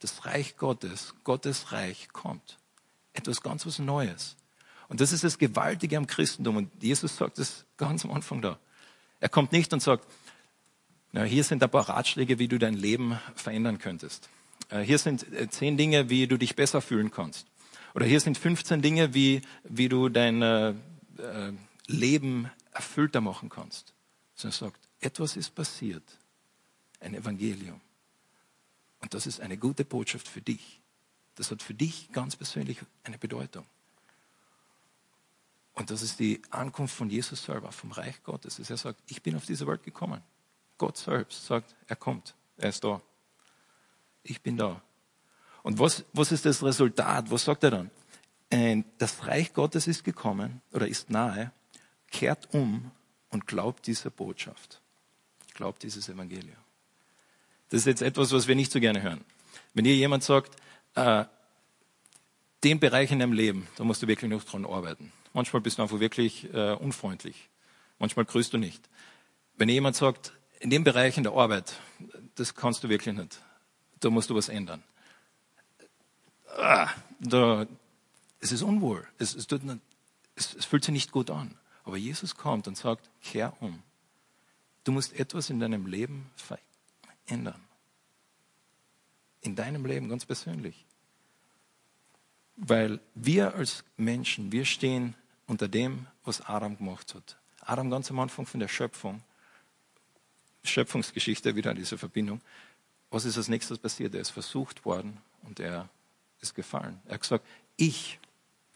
Das 0.05 0.23
Reich 0.27 0.55
Gottes, 0.57 1.15
Gottes 1.23 1.71
Reich 1.71 2.09
kommt. 2.13 2.59
Etwas 3.13 3.41
ganz 3.41 3.65
was 3.65 3.79
Neues. 3.79 4.35
Und 4.87 5.01
das 5.01 5.11
ist 5.11 5.23
das 5.23 5.39
Gewaltige 5.39 5.97
am 5.97 6.05
Christentum. 6.05 6.57
Und 6.57 6.83
Jesus 6.83 7.17
sagt 7.17 7.39
es 7.39 7.65
ganz 7.75 8.05
am 8.05 8.11
Anfang 8.11 8.39
da. 8.39 8.59
Er 9.19 9.29
kommt 9.29 9.51
nicht 9.51 9.73
und 9.73 9.81
sagt, 9.81 10.05
na, 11.11 11.23
hier 11.23 11.43
sind 11.43 11.63
ein 11.63 11.71
paar 11.71 11.89
Ratschläge, 11.89 12.37
wie 12.37 12.47
du 12.47 12.59
dein 12.59 12.75
Leben 12.75 13.19
verändern 13.33 13.79
könntest. 13.79 14.29
Äh, 14.69 14.81
hier 14.81 14.99
sind 14.99 15.25
äh, 15.33 15.49
zehn 15.49 15.75
Dinge, 15.75 16.07
wie 16.07 16.27
du 16.27 16.37
dich 16.37 16.55
besser 16.55 16.81
fühlen 16.81 17.09
kannst. 17.09 17.47
Oder 17.95 18.05
hier 18.05 18.19
sind 18.19 18.37
15 18.37 18.83
Dinge, 18.83 19.15
wie, 19.15 19.41
wie 19.63 19.89
du 19.89 20.09
dein 20.09 20.43
äh, 20.43 20.75
Leben 21.87 22.51
erfüllter 22.71 23.21
machen 23.21 23.49
kannst. 23.49 23.95
Sondern 24.35 24.53
er 24.53 24.67
sagt, 24.67 24.87
etwas 24.99 25.35
ist 25.35 25.55
passiert. 25.55 26.03
Ein 26.99 27.15
Evangelium. 27.15 27.81
Und 29.05 29.13
das 29.13 29.27
ist 29.27 29.39
eine 29.39 29.55
gute 29.55 29.85
Botschaft 29.85 30.27
für 30.27 30.41
dich. 30.41 30.81
Das 31.35 31.51
hat 31.51 31.61
für 31.61 31.75
dich 31.75 32.11
ganz 32.11 32.35
persönlich 32.35 32.79
eine 33.03 33.19
Bedeutung. 33.19 33.63
Und 35.75 35.91
das 35.91 36.01
ist 36.01 36.19
die 36.19 36.41
Ankunft 36.49 36.95
von 36.95 37.11
Jesus 37.11 37.43
selber, 37.43 37.71
vom 37.71 37.91
Reich 37.91 38.23
Gottes. 38.23 38.55
Dass 38.55 38.71
er 38.71 38.77
sagt, 38.77 38.99
ich 39.05 39.21
bin 39.21 39.35
auf 39.35 39.45
diese 39.45 39.67
Welt 39.67 39.83
gekommen. 39.83 40.23
Gott 40.79 40.97
selbst 40.97 41.45
sagt, 41.45 41.75
er 41.85 41.95
kommt, 41.95 42.33
er 42.57 42.69
ist 42.69 42.83
da. 42.83 42.99
Ich 44.23 44.41
bin 44.41 44.57
da. 44.57 44.81
Und 45.61 45.77
was, 45.77 46.03
was 46.11 46.31
ist 46.31 46.47
das 46.47 46.63
Resultat? 46.63 47.29
Was 47.29 47.45
sagt 47.45 47.63
er 47.63 47.69
dann? 47.69 47.91
Äh, 48.49 48.81
das 48.97 49.27
Reich 49.27 49.53
Gottes 49.53 49.85
ist 49.85 50.03
gekommen 50.03 50.63
oder 50.73 50.87
ist 50.87 51.11
nahe, 51.11 51.51
kehrt 52.09 52.51
um 52.55 52.89
und 53.29 53.45
glaubt 53.45 53.85
dieser 53.85 54.09
Botschaft 54.09 54.81
glaubt 55.53 55.83
dieses 55.83 56.09
Evangelium. 56.09 56.64
Das 57.69 57.79
ist 57.79 57.85
jetzt 57.85 58.01
etwas, 58.01 58.31
was 58.31 58.47
wir 58.47 58.55
nicht 58.55 58.71
so 58.71 58.79
gerne 58.79 59.01
hören. 59.01 59.23
Wenn 59.73 59.83
dir 59.83 59.95
jemand 59.95 60.23
sagt, 60.23 60.55
äh, 60.95 61.25
den 62.63 62.79
Bereich 62.79 63.11
in 63.11 63.19
deinem 63.19 63.33
Leben, 63.33 63.67
da 63.75 63.83
musst 63.83 64.01
du 64.01 64.07
wirklich 64.07 64.29
noch 64.29 64.43
dran 64.43 64.65
arbeiten. 64.65 65.11
Manchmal 65.33 65.61
bist 65.61 65.77
du 65.77 65.81
einfach 65.81 65.99
wirklich 65.99 66.51
äh, 66.53 66.73
unfreundlich. 66.73 67.49
Manchmal 67.99 68.25
grüßt 68.25 68.53
du 68.53 68.57
nicht. 68.57 68.89
Wenn 69.57 69.69
jemand 69.69 69.95
sagt, 69.95 70.33
in 70.59 70.69
dem 70.69 70.83
Bereich 70.83 71.17
in 71.17 71.23
der 71.23 71.33
Arbeit, 71.33 71.75
das 72.35 72.55
kannst 72.55 72.83
du 72.83 72.89
wirklich 72.89 73.15
nicht. 73.15 73.39
Da 73.99 74.09
musst 74.09 74.29
du 74.29 74.35
was 74.35 74.49
ändern. 74.49 74.83
Ah, 76.57 76.89
da, 77.19 77.67
es 78.39 78.51
ist 78.51 78.61
unwohl. 78.61 79.05
Es, 79.17 79.35
es, 79.35 79.47
tut, 79.47 79.61
es, 80.35 80.55
es 80.55 80.65
fühlt 80.65 80.83
sich 80.83 80.93
nicht 80.93 81.11
gut 81.11 81.29
an. 81.29 81.57
Aber 81.83 81.97
Jesus 81.97 82.35
kommt 82.35 82.67
und 82.67 82.77
sagt, 82.77 83.09
kehr 83.21 83.53
um. 83.59 83.83
Du 84.83 84.91
musst 84.91 85.13
etwas 85.13 85.49
in 85.49 85.59
deinem 85.59 85.85
Leben 85.85 86.29
verändern. 86.35 86.64
In 89.41 89.55
deinem 89.55 89.85
Leben 89.85 90.09
ganz 90.09 90.25
persönlich. 90.25 90.85
Weil 92.55 92.99
wir 93.13 93.55
als 93.55 93.83
Menschen, 93.97 94.51
wir 94.51 94.65
stehen 94.65 95.15
unter 95.47 95.67
dem, 95.67 96.07
was 96.23 96.41
Adam 96.41 96.77
gemacht 96.77 97.13
hat. 97.15 97.37
Adam 97.61 97.89
ganz 97.89 98.09
am 98.11 98.19
Anfang 98.19 98.45
von 98.45 98.59
der 98.59 98.67
Schöpfung, 98.67 99.21
Schöpfungsgeschichte, 100.63 101.55
wieder 101.55 101.73
diese 101.73 101.97
Verbindung. 101.97 102.41
Was 103.09 103.25
ist 103.25 103.37
als 103.37 103.47
nächstes 103.47 103.77
passiert? 103.77 104.15
Er 104.15 104.21
ist 104.21 104.31
versucht 104.31 104.85
worden 104.85 105.21
und 105.43 105.59
er 105.59 105.89
ist 106.41 106.55
gefallen. 106.55 106.99
Er 107.05 107.15
hat 107.15 107.21
gesagt, 107.21 107.45
ich 107.75 108.19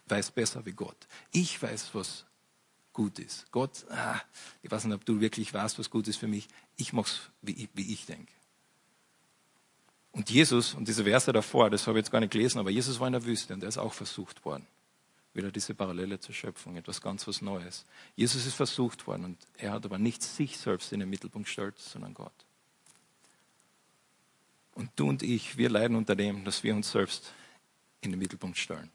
weiß 0.08 0.32
besser 0.32 0.66
wie 0.66 0.72
Gott. 0.72 0.98
Ich 1.32 1.62
weiß, 1.62 1.94
was 1.94 2.26
gut 2.94 3.20
ist. 3.20 3.52
Gott, 3.52 3.86
ah, 3.90 4.20
ich 4.62 4.70
weiß 4.70 4.86
nicht, 4.86 4.96
ob 4.96 5.06
du 5.06 5.22
wirklich 5.22 5.54
weißt, 5.54 5.80
was 5.80 5.90
gut 5.90 6.08
ist 6.08 6.18
für 6.18 6.28
mich. 6.28 6.48
Ich 6.76 6.94
mache 6.94 7.12
es, 7.12 7.30
wie 7.42 7.64
ich, 7.64 7.70
wie 7.74 7.94
ich 7.94 8.06
denke. 8.06 8.32
Und 10.12 10.30
Jesus, 10.30 10.74
und 10.74 10.88
diese 10.88 11.04
Verse 11.04 11.32
davor, 11.32 11.70
das 11.70 11.86
habe 11.88 12.00
ich 12.00 12.04
jetzt 12.04 12.12
gar 12.12 12.20
nicht 12.20 12.32
gelesen, 12.32 12.60
aber 12.60 12.72
Jesus 12.72 13.00
war 13.00 13.08
in 13.08 13.14
der 13.14 13.26
Wüste 13.26 13.54
und 13.54 13.64
er 13.64 13.70
ist 13.70 13.78
auch 13.78 13.94
versucht 13.94 14.44
worden. 14.44 14.66
Wieder 15.34 15.52
diese 15.52 15.76
Parallele 15.76 16.20
zur 16.20 16.34
Schöpfung, 16.34 16.76
etwas 16.76 17.02
ganz 17.02 17.28
was 17.28 17.42
Neues. 17.42 17.86
Jesus 18.16 18.46
ist 18.46 18.56
versucht 18.56 19.06
worden 19.06 19.26
und 19.26 19.38
er 19.58 19.72
hat 19.72 19.86
aber 19.86 20.00
nicht 20.00 20.24
sich 20.24 20.58
selbst 20.58 20.92
in 20.92 21.00
den 21.00 21.10
Mittelpunkt 21.10 21.48
gestellt, 21.48 21.78
sondern 21.78 22.14
Gott. 22.16 22.34
Und 24.74 24.90
du 24.96 25.08
und 25.08 25.22
ich, 25.22 25.58
wir 25.58 25.70
leiden 25.70 25.96
unter 25.96 26.16
dem, 26.16 26.46
dass 26.46 26.64
wir 26.64 26.74
uns 26.74 26.92
selbst 26.92 27.34
in 28.02 28.12
den 28.12 28.20
Mittelpunkt 28.20 28.58
stellen. 28.58 28.90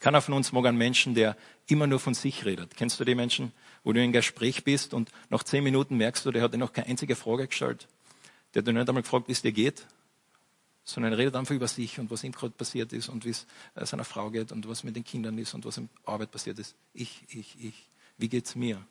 Keiner 0.00 0.22
von 0.22 0.34
uns 0.34 0.52
mag 0.52 0.64
einen 0.66 0.78
Menschen, 0.78 1.14
der 1.14 1.36
immer 1.66 1.86
nur 1.86 1.98
von 1.98 2.14
sich 2.14 2.44
redet. 2.44 2.76
Kennst 2.76 3.00
du 3.00 3.04
die 3.04 3.14
Menschen, 3.14 3.52
wo 3.84 3.92
du 3.92 4.02
in 4.02 4.12
Gespräch 4.12 4.64
bist 4.64 4.94
und 4.94 5.10
nach 5.30 5.42
zehn 5.42 5.64
Minuten 5.64 5.96
merkst 5.96 6.24
du, 6.24 6.30
der 6.30 6.42
hat 6.42 6.54
dir 6.54 6.58
noch 6.58 6.72
keine 6.72 6.88
einzige 6.88 7.16
Frage 7.16 7.48
gestellt. 7.48 7.88
Der 8.52 8.60
hat 8.60 8.68
dir 8.68 8.72
nicht 8.72 8.88
einmal 8.88 9.02
gefragt, 9.02 9.28
wie 9.28 9.32
es 9.32 9.42
dir 9.42 9.52
geht, 9.52 9.86
sondern 10.84 11.12
er 11.12 11.18
redet 11.18 11.36
einfach 11.36 11.54
über 11.54 11.68
sich 11.68 11.98
und 11.98 12.10
was 12.10 12.24
ihm 12.24 12.32
gerade 12.32 12.54
passiert 12.54 12.92
ist 12.92 13.08
und 13.08 13.24
wie 13.24 13.30
es 13.30 13.46
äh, 13.74 13.86
seiner 13.86 14.04
Frau 14.04 14.30
geht 14.30 14.52
und 14.52 14.68
was 14.68 14.84
mit 14.84 14.94
den 14.94 15.04
Kindern 15.04 15.38
ist 15.38 15.54
und 15.54 15.64
was 15.64 15.78
in 15.78 15.88
Arbeit 16.04 16.30
passiert 16.30 16.58
ist. 16.58 16.74
Ich, 16.92 17.24
ich, 17.28 17.62
ich. 17.62 17.88
Wie 18.18 18.28
geht's 18.28 18.54
mir? 18.54 18.86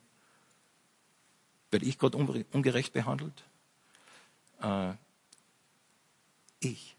Werde 1.70 1.86
ich 1.86 1.98
gerade 1.98 2.16
ungerecht 2.16 2.92
behandelt? 2.92 3.44
Äh, 4.60 4.92
ich. 6.60 6.96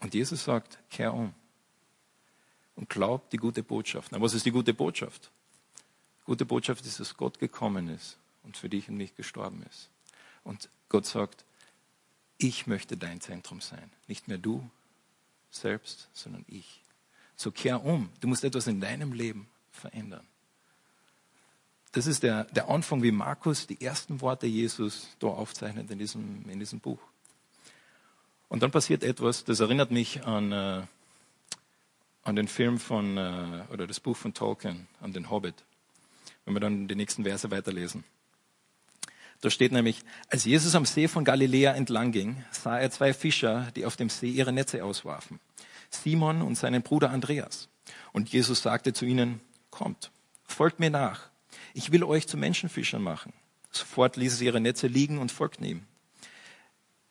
Und 0.00 0.14
Jesus 0.14 0.44
sagt, 0.44 0.78
kehr 0.90 1.12
um 1.12 1.34
und 2.76 2.88
glaub 2.88 3.28
die 3.30 3.38
gute 3.38 3.62
Botschaft. 3.62 4.12
Na, 4.12 4.20
was 4.20 4.34
ist 4.34 4.46
die 4.46 4.50
gute 4.50 4.74
Botschaft? 4.74 5.30
Gute 6.24 6.44
Botschaft 6.44 6.84
ist, 6.86 7.00
dass 7.00 7.16
Gott 7.16 7.38
gekommen 7.38 7.88
ist 7.88 8.18
und 8.42 8.56
für 8.56 8.68
dich 8.68 8.88
und 8.88 8.96
mich 8.96 9.14
gestorben 9.14 9.62
ist. 9.68 9.90
Und 10.44 10.68
Gott 10.88 11.06
sagt, 11.06 11.44
ich 12.38 12.66
möchte 12.66 12.96
dein 12.96 13.20
Zentrum 13.20 13.60
sein. 13.60 13.90
Nicht 14.06 14.28
mehr 14.28 14.38
du 14.38 14.68
selbst, 15.50 16.08
sondern 16.12 16.44
ich. 16.48 16.82
So 17.36 17.50
kehr 17.50 17.84
um. 17.84 18.10
Du 18.20 18.28
musst 18.28 18.44
etwas 18.44 18.66
in 18.66 18.80
deinem 18.80 19.12
Leben 19.12 19.48
verändern. 19.70 20.26
Das 21.92 22.06
ist 22.06 22.22
der, 22.22 22.44
der 22.44 22.68
Anfang, 22.68 23.02
wie 23.02 23.10
Markus 23.10 23.66
die 23.66 23.80
ersten 23.80 24.20
Worte 24.20 24.46
Jesus 24.46 25.08
da 25.18 25.28
aufzeichnet 25.28 25.90
in 25.90 25.98
diesem, 25.98 26.44
in 26.48 26.58
diesem 26.58 26.80
Buch. 26.80 27.00
Und 28.48 28.62
dann 28.62 28.70
passiert 28.70 29.02
etwas, 29.02 29.44
das 29.44 29.60
erinnert 29.60 29.90
mich 29.90 30.24
an, 30.24 30.52
äh, 30.52 30.82
an 32.22 32.36
den 32.36 32.48
Film 32.48 32.78
von, 32.78 33.16
äh, 33.16 33.64
oder 33.72 33.86
das 33.86 34.00
Buch 34.00 34.16
von 34.16 34.34
Tolkien, 34.34 34.86
an 35.00 35.12
den 35.12 35.30
Hobbit. 35.30 35.64
Wenn 36.44 36.54
wir 36.54 36.60
dann 36.60 36.86
die 36.86 36.94
nächsten 36.94 37.24
Verse 37.24 37.50
weiterlesen. 37.50 38.04
Da 39.40 39.50
steht 39.50 39.72
nämlich, 39.72 40.02
als 40.30 40.44
Jesus 40.44 40.74
am 40.74 40.86
See 40.86 41.08
von 41.08 41.24
Galiläa 41.24 41.72
entlang 41.72 42.12
ging, 42.12 42.44
sah 42.50 42.78
er 42.78 42.90
zwei 42.90 43.12
Fischer, 43.12 43.68
die 43.76 43.84
auf 43.84 43.96
dem 43.96 44.08
See 44.08 44.30
ihre 44.30 44.52
Netze 44.52 44.84
auswarfen. 44.84 45.40
Simon 45.90 46.42
und 46.42 46.56
seinen 46.56 46.82
Bruder 46.82 47.10
Andreas. 47.10 47.68
Und 48.12 48.30
Jesus 48.30 48.62
sagte 48.62 48.92
zu 48.92 49.04
ihnen, 49.04 49.40
kommt, 49.70 50.10
folgt 50.44 50.80
mir 50.80 50.90
nach. 50.90 51.28
Ich 51.74 51.92
will 51.92 52.04
euch 52.04 52.26
zu 52.26 52.36
Menschenfischern 52.36 53.02
machen. 53.02 53.32
Sofort 53.70 54.16
ließen 54.16 54.38
sie 54.38 54.46
ihre 54.46 54.60
Netze 54.60 54.86
liegen 54.86 55.18
und 55.18 55.30
folgten 55.30 55.64
ihm. 55.64 55.82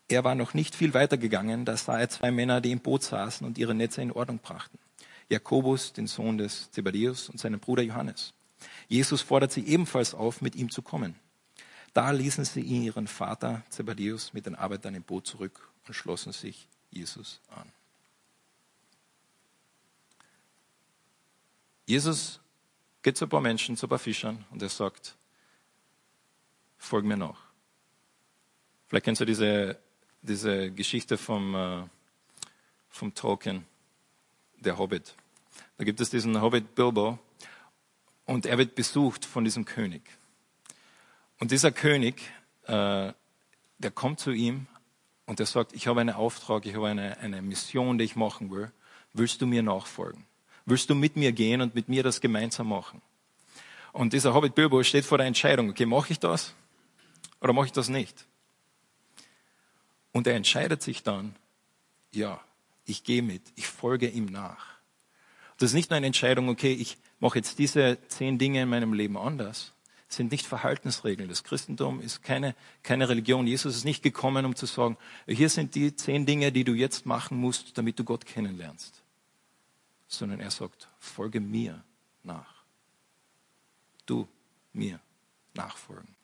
Er 0.08 0.24
war 0.24 0.36
noch 0.36 0.54
nicht 0.54 0.76
viel 0.76 0.94
weiter 0.94 1.18
gegangen, 1.18 1.66
da 1.66 1.78
sah 1.78 2.00
er 2.00 2.10
zwei 2.10 2.32
Männer, 2.32 2.62
die 2.62 2.72
im 2.72 2.80
Boot 2.80 3.04
saßen 3.04 3.46
und 3.46 3.58
ihre 3.58 3.74
Netze 3.74 4.02
in 4.02 4.12
Ordnung 4.12 4.40
brachten. 4.40 4.78
Jakobus, 5.30 5.94
den 5.94 6.06
Sohn 6.06 6.38
des 6.38 6.70
Zebedäus, 6.72 7.30
und 7.30 7.40
seinen 7.40 7.60
Bruder 7.60 7.82
Johannes. 7.82 8.34
Jesus 8.88 9.22
fordert 9.22 9.52
sie 9.52 9.66
ebenfalls 9.66 10.14
auf, 10.14 10.42
mit 10.42 10.56
ihm 10.56 10.70
zu 10.70 10.82
kommen. 10.82 11.16
Da 11.96 12.12
ließen 12.12 12.46
sie 12.46 12.62
ihren 12.62 13.08
Vater 13.08 13.64
Zebedäus 13.70 14.34
mit 14.34 14.46
den 14.46 14.54
Arbeitern 14.54 14.94
im 14.94 15.02
Boot 15.02 15.26
zurück 15.26 15.68
und 15.88 15.96
schlossen 15.96 16.32
sich 16.32 16.68
Jesus 16.92 17.40
an. 17.50 17.72
Jesus 21.88 22.40
geht 23.02 23.18
zu 23.18 23.26
ein 23.26 23.30
paar 23.30 23.42
Menschen, 23.42 23.78
zu 23.78 23.88
ein 23.88 23.90
paar 23.90 23.98
Fischern 23.98 24.46
und 24.52 24.62
er 24.62 24.70
sagt, 24.70 25.16
folg 26.78 27.04
mir 27.06 27.18
nach. 27.18 27.40
Vielleicht 28.88 29.06
kennst 29.06 29.22
du 29.22 29.26
diese 29.26 29.80
diese 30.26 30.72
Geschichte 30.72 31.18
vom, 31.18 31.56
äh, 31.56 31.84
vom 32.90 33.14
Tolkien, 33.14 33.66
der 34.58 34.78
Hobbit. 34.78 35.14
Da 35.78 35.84
gibt 35.84 36.00
es 36.02 36.10
diesen 36.10 36.42
Hobbit 36.42 36.76
Bilbo 36.76 37.20
und 38.26 38.46
er 38.46 38.58
wird 38.58 38.76
besucht 38.76 39.26
von 39.26 39.44
diesem 39.44 39.66
König. 39.66 40.02
Und 41.40 41.52
dieser 41.52 41.72
König, 41.72 42.22
äh, 42.64 43.12
der 43.78 43.92
kommt 43.94 44.20
zu 44.20 44.32
ihm 44.32 44.68
und 45.26 45.40
er 45.40 45.46
sagt, 45.46 45.74
ich 45.74 45.88
habe 45.88 46.02
einen 46.02 46.16
Auftrag, 46.16 46.66
ich 46.66 46.76
habe 46.76 46.88
eine, 46.88 47.18
eine 47.18 47.42
Mission, 47.42 47.98
die 47.98 48.06
ich 48.06 48.16
machen 48.16 48.52
will. 48.52 48.72
Willst 49.14 49.42
du 49.42 49.46
mir 49.46 49.64
nachfolgen? 49.64 50.26
Willst 50.66 50.90
du 50.90 50.96
mit 50.96 51.16
mir 51.16 51.32
gehen 51.32 51.62
und 51.62 51.76
mit 51.76 51.90
mir 51.90 52.04
das 52.04 52.22
gemeinsam 52.22 52.70
machen? 52.70 53.02
Und 53.92 54.14
dieser 54.14 54.34
Hobbit 54.34 54.56
Bilbo 54.56 54.84
steht 54.84 55.06
vor 55.06 55.18
der 55.18 55.28
Entscheidung, 55.28 55.70
okay, 55.70 55.86
mache 55.86 56.12
ich 56.12 56.20
das 56.20 56.54
oder 57.40 57.54
mache 57.54 57.68
ich 57.68 57.72
das 57.72 57.88
nicht? 57.88 58.26
Und 60.12 60.28
er 60.28 60.36
entscheidet 60.36 60.82
sich 60.82 61.04
dann, 61.04 61.36
ja, 62.12 62.42
ich 62.86 63.04
gehe 63.04 63.22
mit, 63.22 63.42
ich 63.56 63.68
folge 63.68 64.08
ihm 64.08 64.26
nach. 64.26 64.76
Das 65.58 65.70
ist 65.70 65.76
nicht 65.76 65.90
nur 65.90 65.98
eine 65.98 66.08
Entscheidung, 66.08 66.50
okay, 66.50 66.74
ich 66.74 66.98
mache 67.20 67.38
jetzt 67.38 67.60
diese 67.60 67.98
zehn 68.08 68.38
Dinge 68.38 68.62
in 68.62 68.70
meinem 68.70 68.94
Leben 68.94 69.18
anders. 69.18 69.74
Sind 70.08 70.32
nicht 70.32 70.46
Verhaltensregeln. 70.46 71.30
Das 71.30 71.44
Christentum 71.44 72.00
ist 72.00 72.22
keine, 72.22 72.56
keine 72.84 73.10
Religion. 73.10 73.48
Jesus 73.48 73.76
ist 73.76 73.86
nicht 73.86 74.04
gekommen, 74.04 74.46
um 74.46 74.56
zu 74.56 74.66
sagen, 74.66 74.98
hier 75.28 75.50
sind 75.50 75.76
die 75.76 75.96
zehn 75.96 76.26
Dinge, 76.26 76.52
die 76.52 76.64
du 76.64 76.74
jetzt 76.74 77.06
machen 77.06 77.38
musst, 77.38 77.78
damit 77.78 77.98
du 77.98 78.04
Gott 78.04 78.26
kennenlernst. 78.26 79.02
Sondern 80.08 80.40
er 80.40 80.52
sagt, 80.52 80.88
folge 81.00 81.40
mir 81.40 81.84
nach. 82.24 82.64
Du 84.06 84.28
mir 84.74 85.00
nachfolgen. 85.56 86.16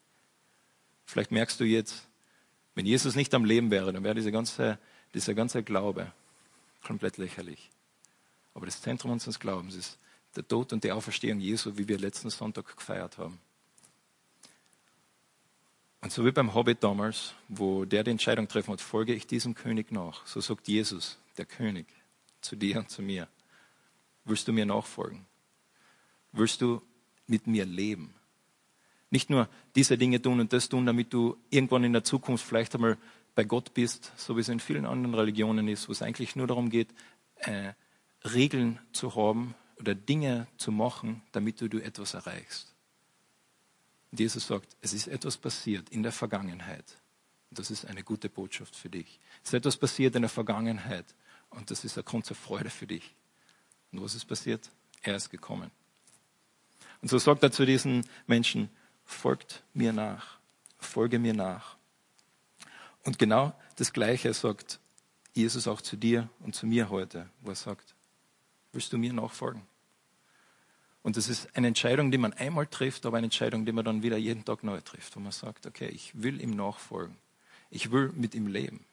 Vielleicht 1.04 1.32
merkst 1.32 1.58
du 1.58 1.64
jetzt, 1.64 2.06
wenn 2.74 2.86
Jesus 2.86 3.16
nicht 3.16 3.34
am 3.34 3.44
Leben 3.44 3.70
wäre, 3.70 3.92
dann 3.92 4.04
wäre 4.04 4.14
diese 4.14 4.32
ganze, 4.32 4.78
dieser 5.14 5.34
ganze 5.34 5.62
Glaube 5.62 6.12
komplett 6.82 7.18
lächerlich. 7.18 7.70
Aber 8.54 8.66
das 8.66 8.80
Zentrum 8.80 9.10
unseres 9.10 9.38
Glaubens 9.38 9.74
ist 9.74 9.98
der 10.36 10.46
Tod 10.46 10.72
und 10.72 10.84
die 10.84 10.92
Auferstehung 10.92 11.40
Jesu, 11.40 11.76
wie 11.76 11.88
wir 11.88 11.98
letzten 11.98 12.30
Sonntag 12.30 12.76
gefeiert 12.76 13.18
haben. 13.18 13.38
Und 16.02 16.12
so 16.12 16.24
wie 16.26 16.32
beim 16.32 16.52
Hobbit 16.52 16.82
damals, 16.82 17.34
wo 17.48 17.84
der 17.84 18.02
die 18.02 18.10
Entscheidung 18.10 18.48
treffen 18.48 18.72
hat, 18.72 18.80
folge 18.80 19.14
ich 19.14 19.26
diesem 19.26 19.54
König 19.54 19.92
nach. 19.92 20.26
So 20.26 20.40
sagt 20.40 20.66
Jesus, 20.66 21.18
der 21.38 21.46
König, 21.46 21.86
zu 22.40 22.56
dir 22.56 22.78
und 22.80 22.90
zu 22.90 23.02
mir. 23.02 23.28
Willst 24.24 24.48
du 24.48 24.52
mir 24.52 24.66
nachfolgen? 24.66 25.24
Willst 26.32 26.60
du 26.60 26.82
mit 27.28 27.46
mir 27.46 27.64
leben? 27.64 28.14
Nicht 29.10 29.30
nur 29.30 29.48
diese 29.76 29.96
Dinge 29.96 30.20
tun 30.20 30.40
und 30.40 30.52
das 30.52 30.68
tun, 30.68 30.86
damit 30.86 31.12
du 31.12 31.36
irgendwann 31.50 31.84
in 31.84 31.92
der 31.92 32.02
Zukunft 32.02 32.44
vielleicht 32.44 32.74
einmal 32.74 32.98
bei 33.34 33.44
Gott 33.44 33.72
bist, 33.72 34.12
so 34.16 34.36
wie 34.36 34.40
es 34.40 34.48
in 34.48 34.58
vielen 34.58 34.86
anderen 34.86 35.14
Religionen 35.14 35.68
ist, 35.68 35.88
wo 35.88 35.92
es 35.92 36.02
eigentlich 36.02 36.34
nur 36.34 36.48
darum 36.48 36.68
geht, 36.68 36.88
äh, 37.36 37.74
Regeln 38.24 38.80
zu 38.92 39.14
haben 39.14 39.54
oder 39.78 39.94
Dinge 39.94 40.48
zu 40.56 40.72
machen, 40.72 41.22
damit 41.30 41.60
du, 41.60 41.68
du 41.68 41.78
etwas 41.78 42.14
erreichst. 42.14 42.71
Und 44.12 44.20
Jesus 44.20 44.46
sagt, 44.46 44.76
es 44.82 44.92
ist 44.92 45.08
etwas 45.08 45.38
passiert 45.38 45.88
in 45.88 46.02
der 46.02 46.12
Vergangenheit. 46.12 46.84
Und 47.50 47.58
das 47.58 47.70
ist 47.70 47.86
eine 47.86 48.04
gute 48.04 48.28
Botschaft 48.28 48.76
für 48.76 48.90
dich. 48.90 49.18
Es 49.42 49.48
ist 49.50 49.54
etwas 49.54 49.76
passiert 49.76 50.14
in 50.14 50.22
der 50.22 50.28
Vergangenheit. 50.28 51.06
Und 51.50 51.70
das 51.70 51.84
ist 51.84 51.96
ein 51.96 52.04
Grund 52.04 52.26
zur 52.26 52.36
Freude 52.36 52.70
für 52.70 52.86
dich. 52.86 53.14
Und 53.90 54.02
was 54.02 54.14
ist 54.14 54.26
passiert? 54.26 54.70
Er 55.00 55.16
ist 55.16 55.30
gekommen. 55.30 55.70
Und 57.00 57.08
so 57.08 57.18
sagt 57.18 57.42
er 57.42 57.52
zu 57.52 57.64
diesen 57.64 58.06
Menschen, 58.26 58.68
folgt 59.04 59.64
mir 59.72 59.92
nach, 59.92 60.38
folge 60.78 61.18
mir 61.18 61.34
nach. 61.34 61.76
Und 63.04 63.18
genau 63.18 63.52
das 63.76 63.92
Gleiche 63.92 64.32
sagt 64.34 64.78
Jesus 65.34 65.66
auch 65.66 65.80
zu 65.80 65.96
dir 65.96 66.28
und 66.40 66.54
zu 66.54 66.66
mir 66.66 66.90
heute, 66.90 67.28
wo 67.40 67.50
er 67.50 67.56
sagt, 67.56 67.94
willst 68.72 68.92
du 68.92 68.98
mir 68.98 69.12
nachfolgen? 69.12 69.62
Und 71.02 71.16
das 71.16 71.28
ist 71.28 71.56
eine 71.56 71.66
Entscheidung, 71.66 72.10
die 72.12 72.18
man 72.18 72.32
einmal 72.32 72.66
trifft, 72.66 73.06
aber 73.06 73.16
eine 73.16 73.26
Entscheidung, 73.26 73.66
die 73.66 73.72
man 73.72 73.84
dann 73.84 74.02
wieder 74.02 74.16
jeden 74.16 74.44
Tag 74.44 74.62
neu 74.62 74.80
trifft, 74.80 75.16
wo 75.16 75.20
man 75.20 75.32
sagt, 75.32 75.66
okay, 75.66 75.88
ich 75.88 76.22
will 76.22 76.40
ihm 76.40 76.54
nachfolgen. 76.54 77.16
Ich 77.70 77.90
will 77.90 78.12
mit 78.14 78.34
ihm 78.34 78.46
leben. 78.46 78.84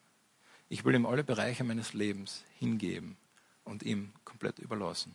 Ich 0.70 0.86
will 0.86 0.96
ihm 0.96 1.06
alle 1.06 1.24
Bereiche 1.24 1.64
meines 1.64 1.94
Lebens 1.94 2.44
hingeben 2.58 3.18
und 3.64 3.84
ihm 3.84 4.12
komplett 4.24 4.58
überlassen. 4.60 5.14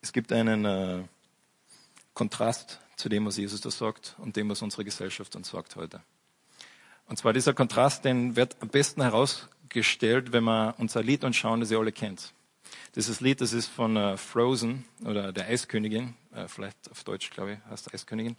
Es 0.00 0.12
gibt 0.12 0.32
einen 0.32 0.64
äh, 0.64 1.04
Kontrast 2.12 2.80
zu 2.96 3.08
dem, 3.08 3.24
was 3.24 3.36
Jesus 3.36 3.60
da 3.60 3.70
sagt 3.70 4.16
und 4.18 4.34
dem, 4.34 4.48
was 4.48 4.62
unsere 4.62 4.84
Gesellschaft 4.84 5.36
uns 5.36 5.50
sagt 5.50 5.76
heute. 5.76 6.02
Und 7.06 7.18
zwar 7.18 7.32
dieser 7.32 7.54
Kontrast, 7.54 8.04
den 8.04 8.36
wird 8.36 8.56
am 8.60 8.68
besten 8.68 9.02
herausgestellt, 9.02 10.32
wenn 10.32 10.44
wir 10.44 10.74
uns 10.78 10.96
ein 10.96 11.04
Lied 11.04 11.24
anschauen, 11.24 11.60
das 11.60 11.70
ihr 11.70 11.78
alle 11.78 11.92
kennt. 11.92 12.32
Dieses 12.94 13.20
Lied, 13.20 13.40
das 13.40 13.52
ist 13.52 13.68
von 13.68 13.96
äh, 13.96 14.16
Frozen 14.16 14.84
oder 15.04 15.32
der 15.32 15.46
Eiskönigin, 15.46 16.14
äh, 16.34 16.46
vielleicht 16.48 16.90
auf 16.90 17.04
Deutsch, 17.04 17.30
glaube 17.30 17.52
ich, 17.54 17.70
heißt 17.70 17.92
Eiskönigin. 17.94 18.36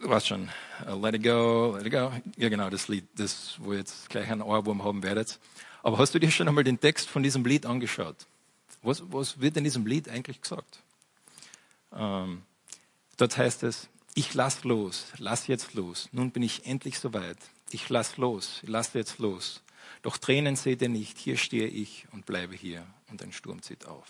Du 0.00 0.10
weißt 0.10 0.26
schon, 0.26 0.50
uh, 0.86 1.00
Let 1.00 1.14
It 1.14 1.22
Go, 1.22 1.76
Let 1.76 1.86
It 1.86 1.92
Go. 1.92 2.12
Ja, 2.36 2.48
genau, 2.48 2.68
das 2.68 2.88
Lied, 2.88 3.06
das, 3.16 3.54
wo 3.58 3.72
ihr 3.72 3.78
jetzt 3.78 4.10
gleich 4.10 4.30
einen 4.30 4.42
Ohrwurm 4.42 4.84
haben 4.84 5.02
werdet. 5.02 5.38
Aber 5.82 5.98
hast 5.98 6.14
du 6.14 6.18
dir 6.18 6.30
schon 6.30 6.46
einmal 6.46 6.64
den 6.64 6.78
Text 6.78 7.08
von 7.08 7.22
diesem 7.22 7.44
Lied 7.44 7.64
angeschaut? 7.64 8.16
Was, 8.82 9.02
was 9.10 9.40
wird 9.40 9.56
in 9.56 9.64
diesem 9.64 9.86
Lied 9.86 10.08
eigentlich 10.08 10.42
gesagt? 10.42 10.82
Ähm, 11.94 12.42
dort 13.16 13.36
heißt 13.38 13.62
es, 13.62 13.88
ich 14.14 14.32
lass 14.34 14.64
los, 14.64 15.06
lass 15.18 15.48
jetzt 15.48 15.74
los. 15.74 16.08
Nun 16.12 16.30
bin 16.30 16.42
ich 16.42 16.66
endlich 16.66 16.98
soweit. 16.98 17.38
Ich 17.70 17.88
lass 17.88 18.16
los, 18.16 18.62
lass 18.64 18.92
jetzt 18.94 19.18
los. 19.18 19.62
Doch 20.02 20.18
Tränen 20.18 20.54
seht 20.56 20.82
ihr 20.82 20.88
nicht. 20.88 21.18
Hier 21.18 21.36
stehe 21.36 21.66
ich 21.66 22.06
und 22.12 22.24
bleibe 22.24 22.54
hier. 22.54 22.86
Und 23.10 23.22
ein 23.22 23.32
Sturm 23.32 23.62
zieht 23.62 23.86
auf. 23.86 24.06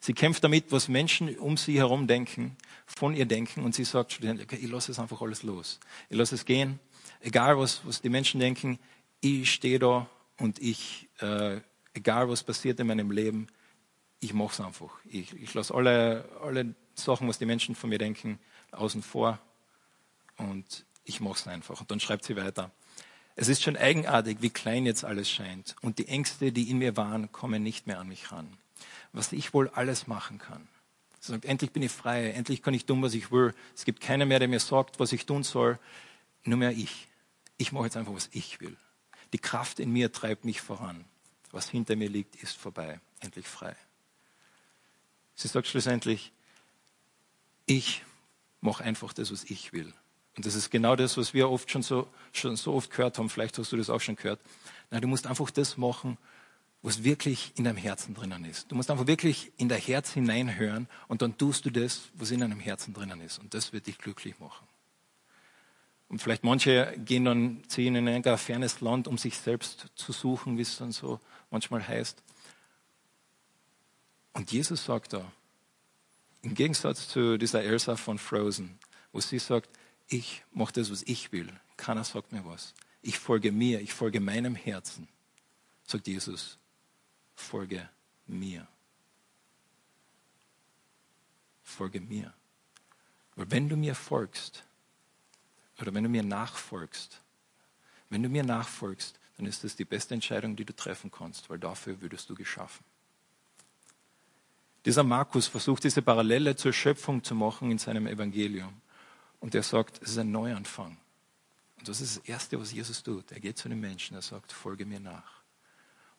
Sie 0.00 0.14
kämpft 0.14 0.42
damit, 0.42 0.72
was 0.72 0.88
Menschen 0.88 1.36
um 1.38 1.56
sie 1.56 1.78
herum 1.78 2.06
denken, 2.06 2.56
von 2.86 3.14
ihr 3.14 3.26
denken. 3.26 3.62
Und 3.62 3.74
sie 3.74 3.84
sagt, 3.84 4.18
okay, 4.22 4.58
ich 4.60 4.70
lasse 4.70 4.90
es 4.92 4.98
einfach 4.98 5.20
alles 5.20 5.42
los. 5.42 5.78
Ich 6.08 6.16
lasse 6.16 6.34
es 6.34 6.44
gehen. 6.44 6.80
Egal, 7.20 7.58
was, 7.58 7.82
was 7.84 8.00
die 8.00 8.08
Menschen 8.08 8.40
denken, 8.40 8.78
ich 9.20 9.52
stehe 9.52 9.78
da 9.78 10.08
und 10.38 10.60
ich, 10.60 11.08
äh, 11.20 11.60
egal 11.92 12.28
was 12.30 12.42
passiert 12.42 12.80
in 12.80 12.86
meinem 12.86 13.10
Leben, 13.10 13.46
ich 14.20 14.32
mache 14.32 14.52
es 14.52 14.60
einfach. 14.60 14.98
Ich, 15.04 15.34
ich 15.34 15.52
lasse 15.54 15.74
alle, 15.74 16.28
alle 16.42 16.74
Sachen, 16.94 17.28
was 17.28 17.38
die 17.38 17.46
Menschen 17.46 17.74
von 17.74 17.90
mir 17.90 17.98
denken, 17.98 18.38
außen 18.72 19.02
vor 19.02 19.38
und 20.36 20.84
ich 21.04 21.20
mache 21.20 21.34
es 21.34 21.46
einfach. 21.46 21.80
Und 21.80 21.90
dann 21.90 22.00
schreibt 22.00 22.24
sie 22.24 22.36
weiter. 22.36 22.70
Es 23.36 23.48
ist 23.48 23.62
schon 23.62 23.76
eigenartig, 23.76 24.38
wie 24.40 24.50
klein 24.50 24.86
jetzt 24.86 25.04
alles 25.04 25.30
scheint. 25.30 25.76
Und 25.80 25.98
die 25.98 26.08
Ängste, 26.08 26.52
die 26.52 26.70
in 26.70 26.78
mir 26.78 26.96
waren, 26.96 27.32
kommen 27.32 27.62
nicht 27.62 27.86
mehr 27.86 27.98
an 27.98 28.08
mich 28.08 28.32
ran. 28.32 28.56
Was 29.12 29.32
ich 29.32 29.54
wohl 29.54 29.68
alles 29.70 30.06
machen 30.06 30.38
kann. 30.38 30.68
Sie 31.20 31.32
sagt, 31.32 31.44
endlich 31.44 31.70
bin 31.70 31.82
ich 31.82 31.92
frei, 31.92 32.30
endlich 32.30 32.62
kann 32.62 32.74
ich 32.74 32.86
tun, 32.86 33.02
was 33.02 33.14
ich 33.14 33.30
will. 33.30 33.54
Es 33.74 33.84
gibt 33.84 34.00
keiner 34.00 34.26
mehr, 34.26 34.38
der 34.38 34.48
mir 34.48 34.60
sagt, 34.60 35.00
was 35.00 35.12
ich 35.12 35.26
tun 35.26 35.42
soll. 35.42 35.78
Nur 36.44 36.58
mehr 36.58 36.72
ich. 36.72 37.08
Ich 37.58 37.72
mache 37.72 37.84
jetzt 37.84 37.96
einfach, 37.96 38.14
was 38.14 38.30
ich 38.32 38.60
will. 38.60 38.76
Die 39.32 39.38
Kraft 39.38 39.80
in 39.80 39.92
mir 39.92 40.12
treibt 40.12 40.44
mich 40.44 40.60
voran. 40.60 41.04
Was 41.50 41.68
hinter 41.68 41.96
mir 41.96 42.08
liegt, 42.08 42.36
ist 42.42 42.56
vorbei. 42.56 43.00
Endlich 43.20 43.46
frei. 43.46 43.76
Sie 45.34 45.48
sagt 45.48 45.66
schlussendlich, 45.66 46.32
ich 47.66 48.02
mache 48.60 48.84
einfach 48.84 49.12
das, 49.12 49.32
was 49.32 49.44
ich 49.44 49.72
will. 49.72 49.92
Und 50.36 50.46
das 50.46 50.54
ist 50.54 50.70
genau 50.70 50.96
das, 50.96 51.16
was 51.16 51.34
wir 51.34 51.50
oft 51.50 51.70
schon 51.70 51.82
so, 51.82 52.06
schon 52.32 52.56
so 52.56 52.74
oft 52.74 52.90
gehört 52.90 53.18
haben. 53.18 53.28
Vielleicht 53.28 53.58
hast 53.58 53.72
du 53.72 53.76
das 53.76 53.90
auch 53.90 54.00
schon 54.00 54.16
gehört. 54.16 54.40
Nein, 54.90 55.02
du 55.02 55.08
musst 55.08 55.26
einfach 55.26 55.50
das 55.50 55.76
machen, 55.76 56.18
was 56.82 57.04
wirklich 57.04 57.52
in 57.56 57.64
deinem 57.64 57.76
Herzen 57.76 58.14
drinnen 58.14 58.44
ist. 58.44 58.70
Du 58.70 58.74
musst 58.74 58.90
einfach 58.90 59.06
wirklich 59.06 59.52
in 59.56 59.68
dein 59.68 59.80
Herz 59.80 60.12
hineinhören 60.12 60.88
und 61.08 61.20
dann 61.20 61.36
tust 61.36 61.66
du 61.66 61.70
das, 61.70 62.08
was 62.14 62.30
in 62.30 62.40
deinem 62.40 62.60
Herzen 62.60 62.94
drinnen 62.94 63.20
ist. 63.20 63.38
Und 63.38 63.52
das 63.52 63.72
wird 63.72 63.86
dich 63.86 63.98
glücklich 63.98 64.38
machen. 64.40 64.66
Und 66.08 66.20
vielleicht 66.20 66.42
manche 66.42 66.94
gehen 67.04 67.24
dann, 67.24 67.62
ziehen 67.68 67.94
in 67.94 68.08
ein 68.08 68.38
fernes 68.38 68.80
Land, 68.80 69.06
um 69.06 69.18
sich 69.18 69.36
selbst 69.38 69.86
zu 69.94 70.12
suchen, 70.12 70.58
wie 70.58 70.62
es 70.62 70.76
dann 70.76 70.90
so 70.90 71.20
manchmal 71.50 71.86
heißt. 71.86 72.22
Und 74.32 74.50
Jesus 74.50 74.84
sagt 74.84 75.12
da, 75.12 75.30
im 76.42 76.54
Gegensatz 76.54 77.08
zu 77.08 77.38
dieser 77.38 77.62
Elsa 77.62 77.96
von 77.96 78.18
Frozen, 78.18 78.78
wo 79.12 79.20
sie 79.20 79.38
sagt, 79.38 79.68
ich 80.08 80.42
mache 80.52 80.72
das, 80.72 80.90
was 80.90 81.02
ich 81.02 81.32
will. 81.32 81.48
Keiner 81.76 82.04
sagt 82.04 82.32
mir 82.32 82.44
was. 82.44 82.74
Ich 83.02 83.18
folge 83.18 83.52
mir, 83.52 83.80
ich 83.80 83.92
folge 83.92 84.20
meinem 84.20 84.54
Herzen. 84.54 85.08
Sagt 85.84 86.06
Jesus, 86.06 86.58
folge 87.34 87.88
mir. 88.26 88.66
Folge 91.62 92.00
mir. 92.00 92.34
Weil 93.36 93.50
wenn 93.50 93.68
du 93.68 93.76
mir 93.76 93.94
folgst, 93.94 94.64
oder 95.80 95.94
wenn 95.94 96.04
du 96.04 96.10
mir 96.10 96.22
nachfolgst, 96.22 97.20
wenn 98.10 98.22
du 98.22 98.28
mir 98.28 98.42
nachfolgst, 98.42 99.18
dann 99.36 99.46
ist 99.46 99.64
das 99.64 99.76
die 99.76 99.84
beste 99.84 100.14
Entscheidung, 100.14 100.56
die 100.56 100.64
du 100.64 100.74
treffen 100.74 101.10
kannst, 101.10 101.48
weil 101.48 101.58
dafür 101.58 102.00
würdest 102.02 102.28
du 102.28 102.34
geschaffen. 102.34 102.84
Dieser 104.84 105.02
Markus 105.02 105.46
versucht 105.46 105.84
diese 105.84 106.02
Parallele 106.02 106.56
zur 106.56 106.72
Schöpfung 106.72 107.22
zu 107.22 107.34
machen 107.34 107.70
in 107.70 107.78
seinem 107.78 108.06
Evangelium. 108.06 108.80
Und 109.40 109.54
er 109.54 109.62
sagt, 109.62 110.02
es 110.02 110.12
ist 110.12 110.18
ein 110.18 110.32
Neuanfang. 110.32 110.96
Und 111.78 111.88
das 111.88 112.00
ist 112.00 112.18
das 112.18 112.24
Erste, 112.24 112.60
was 112.60 112.72
Jesus 112.72 113.02
tut. 113.02 113.32
Er 113.32 113.40
geht 113.40 113.58
zu 113.58 113.68
den 113.68 113.80
Menschen, 113.80 114.14
er 114.14 114.22
sagt, 114.22 114.52
folge 114.52 114.84
mir 114.84 115.00
nach. 115.00 115.40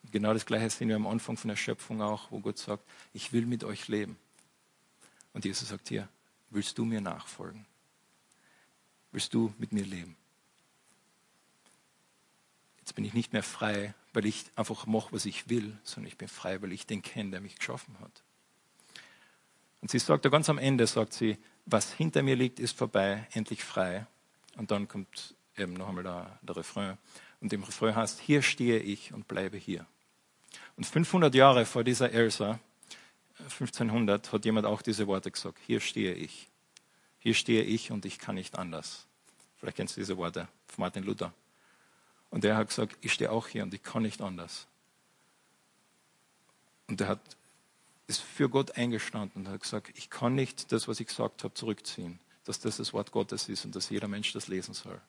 Und 0.04 0.12
genau 0.12 0.34
das 0.34 0.46
Gleiche 0.46 0.70
sehen 0.70 0.90
wir 0.90 0.96
am 0.96 1.08
Anfang 1.08 1.38
von 1.38 1.50
der 1.50 1.56
Schöpfung 1.56 2.02
auch, 2.02 2.32
wo 2.32 2.40
Gott 2.40 2.58
sagt, 2.58 2.84
ich 3.14 3.34
will 3.34 3.46
mit 3.46 3.64
euch 3.64 3.88
leben. 3.88 4.18
Und 5.34 5.46
Jesus 5.46 5.70
sagt 5.70 5.90
hier, 5.90 6.08
willst 6.50 6.78
du 6.78 6.86
mir 6.86 7.02
nachfolgen? 7.02 7.66
Willst 9.12 9.34
du 9.34 9.54
mit 9.58 9.72
mir 9.72 9.86
leben? 9.86 10.16
Jetzt 12.80 12.94
bin 12.94 13.06
ich 13.06 13.14
nicht 13.14 13.34
mehr 13.34 13.44
frei, 13.44 13.94
weil 14.14 14.26
ich 14.26 14.46
einfach 14.56 14.86
mache, 14.86 15.14
was 15.14 15.26
ich 15.26 15.50
will, 15.50 15.78
sondern 15.84 16.08
ich 16.08 16.18
bin 16.18 16.28
frei, 16.28 16.62
weil 16.62 16.72
ich 16.72 16.88
den 16.88 17.02
kenne, 17.02 17.32
der 17.32 17.42
mich 17.42 17.56
geschaffen 17.56 17.96
hat. 18.00 18.24
Und 19.82 19.90
sie 19.90 20.00
sagt 20.00 20.30
ganz 20.30 20.50
am 20.50 20.58
Ende, 20.58 20.86
sagt 20.88 21.14
sie, 21.14 21.38
was 21.66 21.92
hinter 21.94 22.24
mir 22.24 22.36
liegt, 22.36 22.60
ist 22.60 22.78
vorbei, 22.78 23.28
endlich 23.34 23.64
frei. 23.64 24.06
Und 24.58 24.72
dann 24.72 24.88
kommt 24.88 25.36
eben 25.58 25.74
noch 25.74 25.90
einmal 25.90 26.04
der, 26.04 26.40
der 26.42 26.56
Refrain. 26.58 26.98
Und 27.40 27.52
im 27.52 27.64
Refrain 27.64 27.96
heißt, 27.96 28.20
hier 28.20 28.42
stehe 28.42 28.80
ich 28.80 29.14
und 29.14 29.28
bleibe 29.28 29.58
hier. 29.58 29.86
Und 30.78 30.86
500 30.86 31.34
Jahre 31.34 31.66
vor 31.66 31.84
dieser 31.84 32.12
Elsa, 32.12 32.60
1500, 33.40 34.32
hat 34.32 34.46
jemand 34.46 34.68
auch 34.68 34.82
diese 34.82 35.08
Worte 35.08 35.32
gesagt. 35.32 35.58
Hier 35.66 35.80
stehe 35.80 36.14
ich. 36.14 36.50
Hier 37.20 37.34
stehe 37.34 37.64
ich 37.64 37.92
und 37.92 38.06
ich 38.06 38.20
kann 38.20 38.36
nicht 38.36 38.58
anders. 38.58 39.08
Vielleicht 39.58 39.78
kennst 39.78 39.96
du 39.96 40.02
diese 40.02 40.18
Worte 40.18 40.48
von 40.68 40.84
Martin 40.84 41.04
Luther. 41.04 41.34
Und 42.30 42.46
er 42.46 42.58
hat 42.58 42.70
gesagt, 42.70 42.98
ich 43.02 43.14
stehe 43.14 43.32
auch 43.32 43.48
hier 43.48 43.64
und 43.64 43.74
ich 43.74 43.84
kann 43.84 44.04
nicht 44.04 44.22
anders. 44.22 44.68
Und 46.88 47.02
er 47.02 47.10
hat 47.10 47.20
ist 48.12 48.22
für 48.22 48.50
Gott 48.50 48.78
eingestanden 48.78 49.46
und 49.46 49.52
hat 49.52 49.62
gesagt, 49.62 49.92
ich 49.96 50.10
kann 50.10 50.36
nicht 50.36 50.72
das, 50.72 50.88
was 50.88 51.00
ich 51.00 51.08
gesagt 51.08 51.44
habe, 51.44 51.54
zurückziehen, 51.54 52.20
dass 52.44 52.60
das 52.60 52.78
das 52.78 52.94
Wort 52.94 53.12
Gottes 53.12 53.50
ist 53.50 53.66
und 53.66 53.76
dass 53.76 53.90
jeder 53.90 54.08
Mensch 54.08 54.34
das 54.34 54.48
lesen 54.48 54.74
soll. 54.74 55.00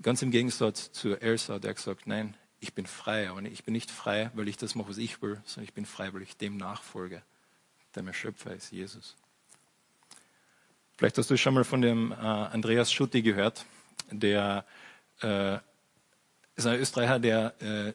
Ganz 0.00 0.22
im 0.22 0.30
Gegensatz 0.30 0.92
zu 0.92 1.14
Elsa, 1.20 1.58
der 1.58 1.74
gesagt, 1.74 2.06
nein, 2.06 2.34
ich 2.58 2.74
bin 2.74 2.86
frei, 2.86 3.28
aber 3.28 3.42
ich 3.42 3.64
bin 3.64 3.72
nicht 3.72 3.90
frei, 3.90 4.30
weil 4.34 4.48
ich 4.48 4.56
das 4.56 4.74
mache, 4.74 4.88
was 4.88 4.98
ich 4.98 5.20
will, 5.20 5.40
sondern 5.44 5.64
ich 5.64 5.74
bin 5.74 5.84
frei, 5.84 6.12
weil 6.14 6.22
ich 6.22 6.36
dem 6.36 6.56
nachfolge, 6.56 7.22
der 7.94 8.02
mir 8.02 8.14
Schöpfer 8.14 8.54
ist, 8.54 8.72
Jesus. 8.72 9.16
Vielleicht 10.96 11.18
hast 11.18 11.30
du 11.30 11.36
schon 11.36 11.54
mal 11.54 11.64
von 11.64 11.82
dem 11.82 12.12
äh, 12.12 12.14
Andreas 12.14 12.92
Schutti 12.92 13.22
gehört, 13.22 13.66
der 14.10 14.64
äh, 15.20 15.58
ist 16.54 16.66
ein 16.66 16.78
Österreicher, 16.78 17.18
der 17.18 17.60
äh, 17.60 17.92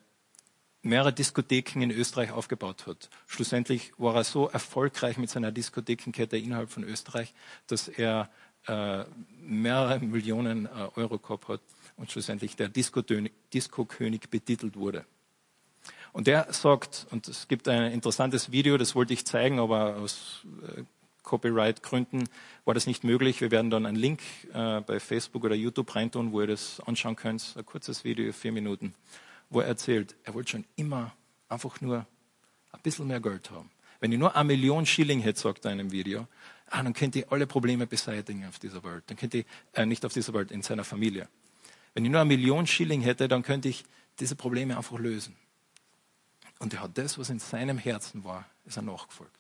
mehrere 0.88 1.14
Diskotheken 1.14 1.82
in 1.82 1.92
Österreich 1.92 2.32
aufgebaut 2.32 2.88
hat. 2.88 3.10
Schlussendlich 3.28 3.92
war 3.98 4.16
er 4.16 4.24
so 4.24 4.48
erfolgreich 4.50 5.18
mit 5.18 5.30
seiner 5.30 5.52
Diskothekenkette 5.52 6.38
innerhalb 6.38 6.72
von 6.72 6.84
Österreich, 6.84 7.34
dass 7.68 7.88
er 7.88 8.30
äh, 8.68 9.04
mehrere 9.42 10.00
Millionen 10.00 10.66
äh, 10.66 10.70
Euro 10.96 11.20
gehabt 11.20 11.48
hat 11.48 11.62
und 11.98 12.12
schlussendlich 12.12 12.56
der 12.56 12.70
Disco-König 12.70 14.30
betitelt 14.30 14.76
wurde. 14.76 15.06
Und 16.14 16.28
der 16.28 16.52
sagt, 16.52 17.06
und 17.12 17.28
es 17.28 17.48
gibt 17.48 17.68
ein 17.68 17.92
interessantes 17.92 18.52
Video, 18.52 18.78
das 18.78 18.96
wollte 18.96 19.14
ich 19.14 19.26
zeigen, 19.26 19.60
aber 19.60 19.98
aus 19.98 20.46
äh, 20.78 20.84
Copyright-Gründen 21.24 22.30
war 22.66 22.74
das 22.74 22.88
nicht 22.88 23.04
möglich. 23.04 23.42
Wir 23.42 23.52
werden 23.52 23.70
dann 23.70 23.86
einen 23.86 23.98
Link 23.98 24.22
äh, 24.54 24.82
bei 24.82 25.00
Facebook 25.00 25.44
oder 25.44 25.56
YouTube 25.56 25.94
reintun, 25.94 26.32
wo 26.32 26.42
ihr 26.42 26.48
das 26.48 26.80
anschauen 26.86 27.18
könnt. 27.18 27.56
Ein 27.58 27.66
kurzes 27.66 28.04
Video, 28.04 28.32
vier 28.32 28.54
Minuten 28.54 28.94
wo 29.50 29.62
er 29.62 29.68
erzählt, 29.68 30.16
er 30.24 30.34
wollte 30.34 30.52
schon 30.52 30.66
immer 30.76 31.14
einfach 31.50 31.80
nur 31.82 32.06
ein 32.72 32.82
bisschen 32.82 33.08
mehr 33.08 33.20
Geld 33.20 33.52
haben. 33.52 33.70
Wenn 34.00 34.12
ich 34.12 34.20
nur 34.20 34.36
eine 34.36 34.46
Million 34.46 34.86
Schilling 34.86 35.22
hätte, 35.22 35.40
sagt 35.40 35.66
er 35.66 35.72
in 35.72 35.80
einem 35.80 35.92
Video, 35.92 36.28
ah, 36.70 36.84
dann 36.84 36.94
könnte 36.94 37.20
ich 37.20 37.32
alle 37.32 37.48
Probleme 37.48 37.88
beseitigen 37.88 38.46
auf 38.46 38.60
dieser 38.60 38.84
Welt. 38.84 39.04
Dann 39.08 39.18
könnte 39.18 39.40
ich, 39.40 39.46
äh, 39.74 39.86
nicht 39.86 40.06
auf 40.06 40.14
dieser 40.14 40.34
Welt, 40.34 40.52
in 40.52 40.62
seiner 40.62 40.84
Familie. 40.84 41.28
Wenn 41.94 42.06
ich 42.06 42.12
nur 42.12 42.22
eine 42.22 42.28
Million 42.28 42.68
Schilling 42.68 43.02
hätte, 43.02 43.28
dann 43.28 43.42
könnte 43.42 43.70
ich 43.70 43.84
diese 44.20 44.36
Probleme 44.36 44.78
einfach 44.78 45.00
lösen. 45.00 45.36
Und 46.60 46.74
er 46.74 46.82
hat 46.82 46.98
das, 46.98 47.18
was 47.18 47.30
in 47.30 47.40
seinem 47.40 47.78
Herzen 47.78 48.24
war, 48.24 48.46
ist 48.66 48.78
er 48.78 48.84
nachgefolgt. 48.84 49.34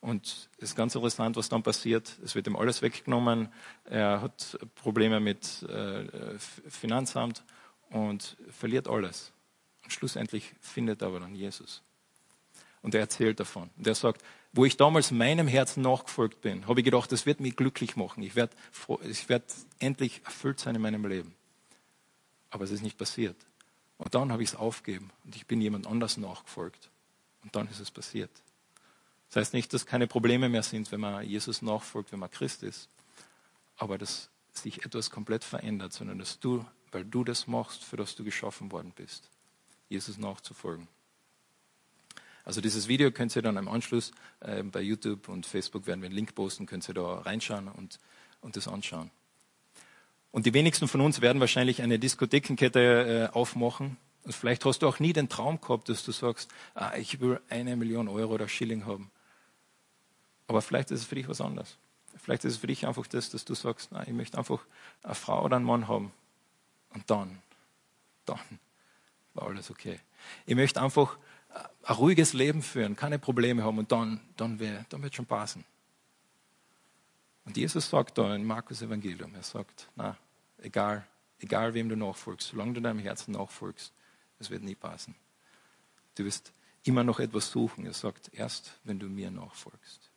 Und 0.00 0.48
es 0.58 0.70
ist 0.70 0.76
ganz 0.76 0.94
interessant, 0.94 1.36
was 1.36 1.48
dann 1.48 1.62
passiert. 1.62 2.18
Es 2.24 2.34
wird 2.34 2.46
ihm 2.46 2.56
alles 2.56 2.82
weggenommen. 2.82 3.48
Er 3.84 4.22
hat 4.22 4.58
Probleme 4.76 5.18
mit 5.18 5.64
äh, 5.64 6.38
Finanzamt 6.38 7.42
und 7.90 8.36
verliert 8.50 8.88
alles. 8.88 9.32
Und 9.84 9.92
schlussendlich 9.92 10.54
findet 10.60 11.02
er 11.02 11.08
aber 11.08 11.20
dann 11.20 11.34
Jesus. 11.34 11.82
Und 12.82 12.94
er 12.94 13.00
erzählt 13.00 13.40
davon. 13.40 13.70
Und 13.76 13.86
er 13.86 13.94
sagt, 13.94 14.22
wo 14.52 14.64
ich 14.64 14.76
damals 14.76 15.10
meinem 15.10 15.48
Herzen 15.48 15.82
nachgefolgt 15.82 16.40
bin, 16.40 16.66
habe 16.66 16.80
ich 16.80 16.84
gedacht, 16.84 17.10
das 17.12 17.26
wird 17.26 17.40
mich 17.40 17.56
glücklich 17.56 17.96
machen. 17.96 18.22
Ich 18.22 18.34
werde, 18.34 18.54
ich 19.02 19.28
werde 19.28 19.46
endlich 19.78 20.22
erfüllt 20.24 20.60
sein 20.60 20.74
in 20.74 20.82
meinem 20.82 21.04
Leben. 21.06 21.34
Aber 22.50 22.64
es 22.64 22.70
ist 22.70 22.82
nicht 22.82 22.96
passiert. 22.96 23.36
Und 23.98 24.14
dann 24.14 24.32
habe 24.32 24.42
ich 24.42 24.50
es 24.50 24.54
aufgegeben 24.54 25.10
und 25.24 25.36
ich 25.36 25.46
bin 25.46 25.60
jemand 25.60 25.86
anders 25.86 26.16
nachgefolgt. 26.16 26.88
Und 27.42 27.54
dann 27.54 27.68
ist 27.68 27.80
es 27.80 27.90
passiert. 27.90 28.30
Das 29.28 29.36
heißt 29.36 29.54
nicht, 29.54 29.72
dass 29.74 29.84
keine 29.84 30.06
Probleme 30.06 30.48
mehr 30.48 30.62
sind, 30.62 30.90
wenn 30.92 31.00
man 31.00 31.24
Jesus 31.24 31.60
nachfolgt, 31.60 32.12
wenn 32.12 32.20
man 32.20 32.30
Christ 32.30 32.62
ist. 32.62 32.88
Aber 33.76 33.98
dass 33.98 34.30
sich 34.52 34.84
etwas 34.84 35.10
komplett 35.10 35.44
verändert, 35.44 35.92
sondern 35.92 36.18
dass 36.18 36.38
du 36.40 36.64
weil 36.92 37.04
du 37.04 37.24
das 37.24 37.46
machst, 37.46 37.84
für 37.84 37.96
das 37.96 38.14
du 38.16 38.24
geschaffen 38.24 38.72
worden 38.72 38.92
bist, 38.94 39.28
Jesus 39.88 40.18
nachzufolgen. 40.18 40.88
Also 42.44 42.62
dieses 42.62 42.88
Video 42.88 43.10
könnt 43.10 43.36
ihr 43.36 43.42
dann 43.42 43.58
im 43.58 43.68
Anschluss 43.68 44.10
äh, 44.40 44.62
bei 44.62 44.80
YouTube 44.80 45.28
und 45.28 45.44
Facebook 45.44 45.86
werden 45.86 46.00
wir 46.00 46.06
einen 46.06 46.14
Link 46.14 46.34
posten, 46.34 46.64
könnt 46.64 46.88
ihr 46.88 46.94
da 46.94 47.18
reinschauen 47.18 47.68
und, 47.68 47.98
und 48.40 48.56
das 48.56 48.68
anschauen. 48.68 49.10
Und 50.30 50.46
die 50.46 50.54
wenigsten 50.54 50.88
von 50.88 51.00
uns 51.00 51.20
werden 51.20 51.40
wahrscheinlich 51.40 51.82
eine 51.82 51.98
Diskothekenkette 51.98 53.30
äh, 53.32 53.34
aufmachen. 53.34 53.96
Und 54.24 54.34
vielleicht 54.34 54.64
hast 54.64 54.80
du 54.80 54.88
auch 54.88 54.98
nie 54.98 55.12
den 55.12 55.28
Traum 55.28 55.60
gehabt, 55.60 55.88
dass 55.88 56.04
du 56.04 56.12
sagst, 56.12 56.50
ah, 56.74 56.94
ich 56.96 57.20
will 57.20 57.40
eine 57.48 57.76
Million 57.76 58.08
Euro 58.08 58.34
oder 58.34 58.48
Schilling 58.48 58.86
haben. 58.86 59.10
Aber 60.46 60.62
vielleicht 60.62 60.90
ist 60.90 61.00
es 61.00 61.06
für 61.06 61.14
dich 61.14 61.28
was 61.28 61.40
anderes. 61.40 61.76
Vielleicht 62.16 62.44
ist 62.44 62.54
es 62.54 62.58
für 62.58 62.66
dich 62.66 62.86
einfach 62.86 63.06
das, 63.06 63.30
dass 63.30 63.44
du 63.44 63.54
sagst, 63.54 63.90
na, 63.92 64.02
ich 64.06 64.12
möchte 64.12 64.38
einfach 64.38 64.60
eine 65.02 65.14
Frau 65.14 65.44
oder 65.44 65.56
einen 65.56 65.64
Mann 65.64 65.88
haben, 65.88 66.12
und 66.94 67.08
dann, 67.10 67.40
dann 68.24 68.38
war 69.34 69.48
alles 69.48 69.70
okay. 69.70 70.00
Ich 70.46 70.54
möchte 70.54 70.82
einfach 70.82 71.18
ein 71.82 71.94
ruhiges 71.94 72.32
Leben 72.32 72.62
führen, 72.62 72.96
keine 72.96 73.18
Probleme 73.18 73.64
haben 73.64 73.78
und 73.78 73.90
dann, 73.92 74.20
dann, 74.36 74.58
wär, 74.58 74.84
dann 74.88 75.02
wird 75.02 75.14
schon 75.14 75.26
passen. 75.26 75.64
Und 77.44 77.56
Jesus 77.56 77.88
sagt 77.88 78.18
da 78.18 78.34
in 78.34 78.44
Markus 78.44 78.82
Evangelium, 78.82 79.34
er 79.34 79.42
sagt, 79.42 79.88
na, 79.96 80.16
egal, 80.58 81.06
egal 81.40 81.72
wem 81.72 81.88
du 81.88 81.96
nachfolgst, 81.96 82.48
solange 82.48 82.74
du 82.74 82.82
deinem 82.82 82.98
Herzen 82.98 83.32
nachfolgst, 83.32 83.92
es 84.38 84.50
wird 84.50 84.62
nie 84.62 84.74
passen. 84.74 85.14
Du 86.14 86.24
wirst 86.24 86.52
immer 86.84 87.04
noch 87.04 87.20
etwas 87.20 87.50
suchen. 87.50 87.86
Er 87.86 87.92
sagt, 87.92 88.30
erst 88.32 88.72
wenn 88.84 88.98
du 88.98 89.06
mir 89.06 89.30
nachfolgst. 89.30 90.10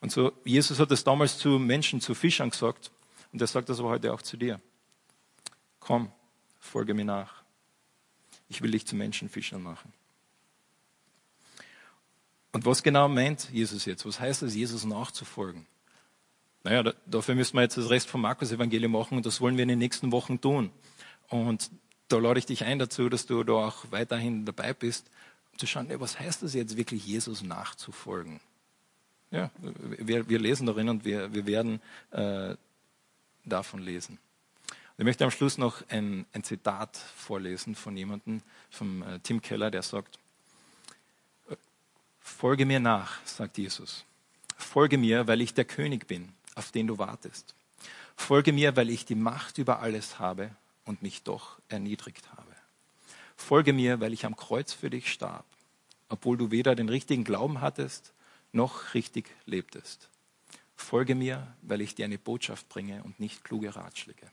Und 0.00 0.12
so, 0.12 0.32
Jesus 0.44 0.78
hat 0.78 0.90
es 0.92 1.02
damals 1.02 1.38
zu 1.38 1.58
Menschen, 1.58 2.00
zu 2.00 2.14
Fischern 2.14 2.50
gesagt, 2.50 2.90
und 3.32 3.40
er 3.40 3.46
sagt 3.46 3.68
das 3.68 3.80
aber 3.80 3.90
heute 3.90 4.12
auch 4.12 4.22
zu 4.22 4.36
dir. 4.36 4.60
Komm, 5.88 6.12
folge 6.60 6.92
mir 6.92 7.06
nach. 7.06 7.32
Ich 8.50 8.60
will 8.60 8.72
dich 8.72 8.86
zu 8.86 8.94
Menschenfischern 8.94 9.62
machen. 9.62 9.90
Und 12.52 12.66
was 12.66 12.82
genau 12.82 13.08
meint 13.08 13.48
Jesus 13.52 13.86
jetzt? 13.86 14.04
Was 14.04 14.20
heißt 14.20 14.42
es, 14.42 14.54
Jesus 14.54 14.84
nachzufolgen? 14.84 15.66
Naja, 16.62 16.82
da, 16.82 16.92
dafür 17.06 17.34
müssen 17.34 17.56
wir 17.56 17.62
jetzt 17.62 17.78
das 17.78 17.88
Rest 17.88 18.10
vom 18.10 18.20
Markus-Evangelium 18.20 18.92
machen 18.92 19.16
und 19.16 19.24
das 19.24 19.40
wollen 19.40 19.56
wir 19.56 19.62
in 19.62 19.70
den 19.70 19.78
nächsten 19.78 20.12
Wochen 20.12 20.38
tun. 20.38 20.70
Und 21.30 21.70
da 22.08 22.18
lade 22.18 22.38
ich 22.38 22.44
dich 22.44 22.64
ein 22.64 22.78
dazu, 22.78 23.08
dass 23.08 23.24
du 23.24 23.42
da 23.42 23.54
auch 23.54 23.86
weiterhin 23.90 24.44
dabei 24.44 24.74
bist, 24.74 25.10
um 25.52 25.58
zu 25.58 25.66
schauen, 25.66 25.88
was 26.00 26.20
heißt 26.20 26.42
das 26.42 26.52
jetzt 26.52 26.76
wirklich, 26.76 27.06
Jesus 27.06 27.42
nachzufolgen? 27.42 28.40
Ja, 29.30 29.50
wir, 29.62 30.28
wir 30.28 30.38
lesen 30.38 30.66
darin 30.66 30.90
und 30.90 31.06
wir, 31.06 31.32
wir 31.32 31.46
werden 31.46 31.80
äh, 32.10 32.56
davon 33.46 33.80
lesen. 33.80 34.18
Ich 34.98 35.04
möchte 35.04 35.22
am 35.22 35.30
Schluss 35.30 35.58
noch 35.58 35.88
ein, 35.90 36.26
ein 36.32 36.42
Zitat 36.42 36.96
vorlesen 36.96 37.76
von 37.76 37.96
jemandem, 37.96 38.42
von 38.68 39.02
äh, 39.02 39.20
Tim 39.20 39.40
Keller, 39.40 39.70
der 39.70 39.82
sagt, 39.82 40.18
Folge 42.18 42.66
mir 42.66 42.80
nach, 42.80 43.24
sagt 43.24 43.58
Jesus. 43.58 44.04
Folge 44.56 44.98
mir, 44.98 45.28
weil 45.28 45.40
ich 45.40 45.54
der 45.54 45.64
König 45.64 46.08
bin, 46.08 46.32
auf 46.56 46.72
den 46.72 46.88
du 46.88 46.98
wartest. 46.98 47.54
Folge 48.16 48.52
mir, 48.52 48.74
weil 48.74 48.90
ich 48.90 49.04
die 49.04 49.14
Macht 49.14 49.58
über 49.58 49.78
alles 49.78 50.18
habe 50.18 50.50
und 50.84 51.00
mich 51.00 51.22
doch 51.22 51.60
erniedrigt 51.68 52.32
habe. 52.32 52.56
Folge 53.36 53.72
mir, 53.72 54.00
weil 54.00 54.12
ich 54.12 54.26
am 54.26 54.36
Kreuz 54.36 54.72
für 54.72 54.90
dich 54.90 55.12
starb, 55.12 55.46
obwohl 56.08 56.36
du 56.36 56.50
weder 56.50 56.74
den 56.74 56.88
richtigen 56.88 57.22
Glauben 57.22 57.60
hattest, 57.60 58.12
noch 58.50 58.94
richtig 58.94 59.30
lebtest. 59.46 60.08
Folge 60.74 61.14
mir, 61.14 61.54
weil 61.62 61.82
ich 61.82 61.94
dir 61.94 62.04
eine 62.04 62.18
Botschaft 62.18 62.68
bringe 62.68 63.04
und 63.04 63.20
nicht 63.20 63.44
kluge 63.44 63.76
Ratschläge. 63.76 64.28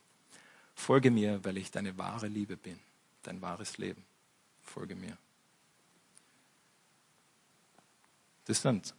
Folge 0.75 1.09
mir, 1.09 1.43
weil 1.43 1.57
ich 1.57 1.71
deine 1.71 1.97
wahre 1.97 2.27
Liebe 2.27 2.57
bin, 2.57 2.79
dein 3.23 3.41
wahres 3.41 3.77
Leben. 3.77 4.03
Folge 4.61 4.95
mir. 4.95 5.17
Das 8.45 8.61
sind 8.61 8.93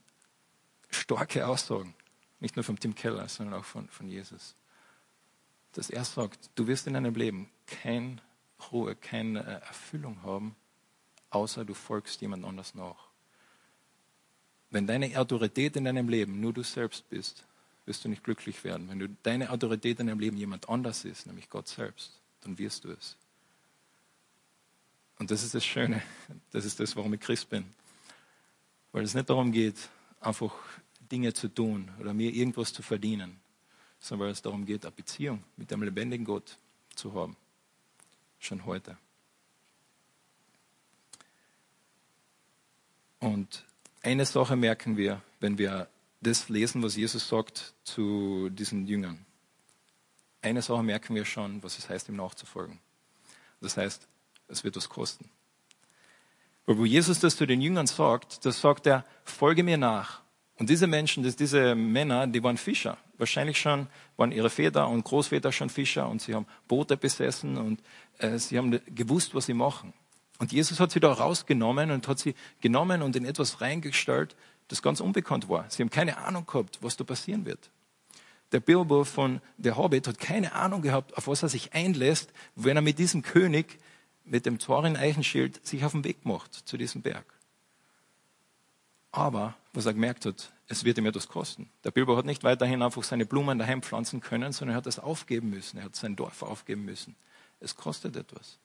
starke 0.91 1.47
Aussagen, 1.47 1.95
nicht 2.41 2.57
nur 2.57 2.65
von 2.65 2.79
Tim 2.79 2.95
Keller, 2.95 3.29
sondern 3.29 3.61
auch 3.61 3.65
von, 3.65 3.89
von 3.89 4.09
Jesus. 4.09 4.57
Dass 5.73 5.91
er 5.91 6.05
sagt, 6.05 6.51
du 6.55 6.67
wirst 6.67 6.87
in 6.87 6.95
deinem 6.95 7.15
Leben 7.15 7.51
keine 7.67 8.17
Ruhe, 8.73 8.97
keine 8.97 9.43
Erfüllung 9.45 10.23
haben, 10.23 10.57
außer 11.31 11.65
du 11.65 11.75
folgst 11.75 12.21
jemand 12.23 12.45
anders 12.45 12.75
nach. 12.75 13.09
Wenn 14.71 14.87
deine 14.87 15.19
Autorität 15.19 15.77
in 15.77 15.85
deinem 15.85 16.09
Leben 16.09 16.41
nur 16.41 16.53
du 16.53 16.63
selbst 16.63 17.09
bist, 17.09 17.45
wirst 17.87 18.05
du 18.05 18.09
nicht 18.09 18.25
glücklich 18.25 18.63
werden. 18.65 18.89
Wenn 18.89 18.99
du 18.99 19.09
deine 19.23 19.51
Autorität 19.51 20.01
in 20.01 20.09
deinem 20.09 20.21
Leben 20.21 20.37
jemand 20.37 20.69
anders 20.69 21.05
ist, 21.05 21.27
nämlich 21.27 21.49
Gott 21.49 21.69
selbst, 21.69 22.21
dann 22.43 22.59
wirst 22.59 22.85
du 22.85 22.91
es. 22.91 23.17
Und 25.19 25.31
das 25.31 25.43
ist 25.43 25.55
das 25.55 25.65
Schöne. 25.65 26.03
Das 26.51 26.65
ist 26.65 26.79
das, 26.79 26.95
warum 26.97 27.15
ich 27.15 27.21
Christ 27.21 27.49
bin. 27.49 27.65
Weil 28.93 29.05
es 29.05 29.15
nicht 29.15 29.31
darum 29.31 29.53
geht, 29.53 29.89
einfach 30.21 30.53
Dinge 31.11 31.33
zu 31.33 31.49
tun 31.49 31.91
oder 32.01 32.13
mir 32.13 32.33
irgendwas 32.33 32.73
zu 32.73 32.83
verdienen, 32.83 33.41
sondern 34.01 34.27
weil 34.27 34.33
es 34.33 34.43
darum 34.43 34.67
geht, 34.67 34.85
eine 34.85 34.93
Beziehung 34.93 35.43
mit 35.57 35.71
dem 35.71 35.83
lebendigen 35.83 36.27
Gott 36.27 36.59
zu 36.95 37.15
haben. 37.15 37.37
Schon 38.41 38.67
heute. 38.67 38.99
Und 43.21 43.65
eine 44.03 44.27
Sache 44.27 44.57
merken 44.57 44.97
wir, 44.97 45.23
wenn 45.41 45.57
wir 45.59 45.89
das 46.27 46.49
lesen, 46.49 46.83
was 46.83 46.97
Jesus 46.97 47.29
sagt 47.29 47.75
zu 47.85 48.51
diesen 48.51 48.87
Jüngern. 48.87 49.25
Eine 50.43 50.63
Sache 50.63 50.83
merken 50.83 51.15
wir 51.15 51.25
schon, 51.25 51.63
was 51.63 51.79
es 51.79 51.89
heißt, 51.89 52.09
ihm 52.09 52.17
nachzufolgen. 52.17 52.79
Das 53.61 53.77
heißt, 53.77 54.07
es 54.49 54.65
wird 54.65 54.77
was 54.77 54.89
kosten. 54.89 55.31
Weil 56.67 56.79
wo 56.79 56.85
Jesus 56.85 57.21
das 57.21 57.37
zu 57.37 57.47
den 57.47 57.61
Jüngern 57.61 57.87
sagt, 57.87 58.45
das 58.45 58.61
sagt 58.61 58.87
er, 58.87 59.05
folge 59.25 59.63
mir 59.63 59.79
nach. 59.79 60.23
Und 60.59 60.71
diese 60.71 60.87
Menschen, 60.87 61.23
das, 61.23 61.37
diese 61.37 61.75
Männer, 61.75 62.27
die 62.27 62.43
waren 62.43 62.57
Fischer. 62.57 62.99
Wahrscheinlich 63.19 63.59
schon 63.59 63.87
waren 64.17 64.33
ihre 64.33 64.51
Väter 64.51 64.89
und 64.89 65.05
Großväter 65.05 65.53
schon 65.53 65.71
Fischer 65.71 66.09
und 66.09 66.21
sie 66.23 66.35
haben 66.35 66.47
Boote 66.67 66.97
besessen 66.97 67.57
und 67.57 67.83
äh, 68.19 68.39
sie 68.39 68.59
haben 68.59 68.81
gewusst, 68.95 69.35
was 69.35 69.47
sie 69.47 69.55
machen. 69.55 69.93
Und 70.39 70.53
Jesus 70.53 70.81
hat 70.81 70.91
sie 70.91 71.01
da 71.01 71.13
rausgenommen 71.13 71.91
und 71.91 72.09
hat 72.09 72.19
sie 72.19 72.35
genommen 72.61 73.03
und 73.03 73.17
in 73.17 73.25
etwas 73.25 73.61
reingestellt, 73.61 74.37
das 74.69 74.83
ganz 74.83 75.01
unbekannt 75.01 75.49
war. 75.49 75.69
Sie 75.71 75.83
haben 75.83 75.91
keine 75.91 76.19
Ahnung 76.19 76.47
gehabt, 76.47 76.79
was 76.83 76.97
da 76.97 77.05
passieren 77.05 77.45
wird. 77.45 77.71
Der 78.53 78.61
Bilbo 78.61 79.05
von 79.05 79.41
der 79.57 79.77
Hobbit 79.77 80.07
hat 80.07 80.19
keine 80.19 80.53
Ahnung 80.53 80.83
gehabt, 80.83 81.17
auf 81.17 81.27
was 81.27 81.43
er 81.43 81.49
sich 81.49 81.73
einlässt, 81.73 82.33
wenn 82.55 82.77
er 82.77 82.83
mit 82.83 82.99
diesem 82.99 83.23
König, 83.23 83.79
mit 84.25 84.47
dem 84.47 84.59
Thorin 84.59 84.97
Eichenschild, 84.97 85.67
sich 85.67 85.85
auf 85.85 85.93
den 85.93 86.05
Weg 86.05 86.25
macht 86.25 86.55
zu 86.55 86.77
diesem 86.77 87.03
Berg. 87.03 87.27
Aber, 89.11 89.55
was 89.73 89.87
er 89.87 89.95
gemerkt 89.95 90.27
hat, 90.27 90.53
es 90.69 90.85
wird 90.85 90.99
ihm 90.99 91.07
etwas 91.07 91.29
kosten. 91.29 91.71
Der 91.85 91.91
Bilbo 91.91 92.17
hat 92.17 92.27
nicht 92.27 92.45
weiterhin 92.45 92.83
einfach 92.83 93.03
seine 93.03 93.25
Blumen 93.25 93.59
daheim 93.59 93.83
pflanzen 93.83 94.21
können, 94.21 94.53
sondern 94.53 94.75
er 94.75 94.79
hat 94.79 94.87
das 94.87 94.99
aufgeben 94.99 95.51
müssen. 95.51 95.79
Er 95.79 95.85
hat 95.85 95.97
sein 95.97 96.17
Dorf 96.17 96.43
aufgeben 96.43 96.85
müssen. 96.85 97.17
Es 97.61 97.77
kostet 97.77 98.17
etwas. 98.17 98.59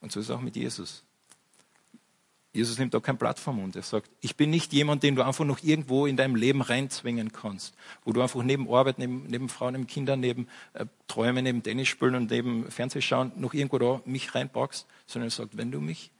Und 0.00 0.12
so 0.12 0.20
ist 0.20 0.26
es 0.26 0.34
auch 0.34 0.40
mit 0.40 0.56
Jesus. 0.56 1.04
Jesus 2.52 2.78
nimmt 2.78 2.94
da 2.94 3.00
kein 3.00 3.16
Blatt 3.16 3.38
vom 3.38 3.56
Mund. 3.56 3.76
Er 3.76 3.82
sagt, 3.82 4.10
ich 4.20 4.34
bin 4.34 4.50
nicht 4.50 4.72
jemand, 4.72 5.04
den 5.04 5.14
du 5.14 5.24
einfach 5.24 5.44
noch 5.44 5.62
irgendwo 5.62 6.06
in 6.06 6.16
deinem 6.16 6.34
Leben 6.34 6.62
reinzwingen 6.62 7.30
kannst, 7.30 7.76
wo 8.04 8.12
du 8.12 8.20
einfach 8.20 8.42
neben 8.42 8.68
Arbeit, 8.68 8.98
neben, 8.98 9.26
neben 9.28 9.48
Frauen, 9.48 9.74
neben 9.74 9.86
Kindern, 9.86 10.18
neben 10.18 10.48
äh, 10.72 10.86
Träumen, 11.06 11.44
neben 11.44 11.62
Tennis 11.62 11.86
spielen 11.86 12.16
und 12.16 12.30
neben 12.30 12.68
Fernsehschauen 12.68 13.32
noch 13.36 13.54
irgendwo 13.54 13.78
da 13.78 14.02
mich 14.04 14.34
reinpackst, 14.34 14.86
sondern 15.06 15.28
er 15.28 15.32
sagt, 15.32 15.56
wenn 15.56 15.70
du 15.70 15.80
mich 15.80 16.10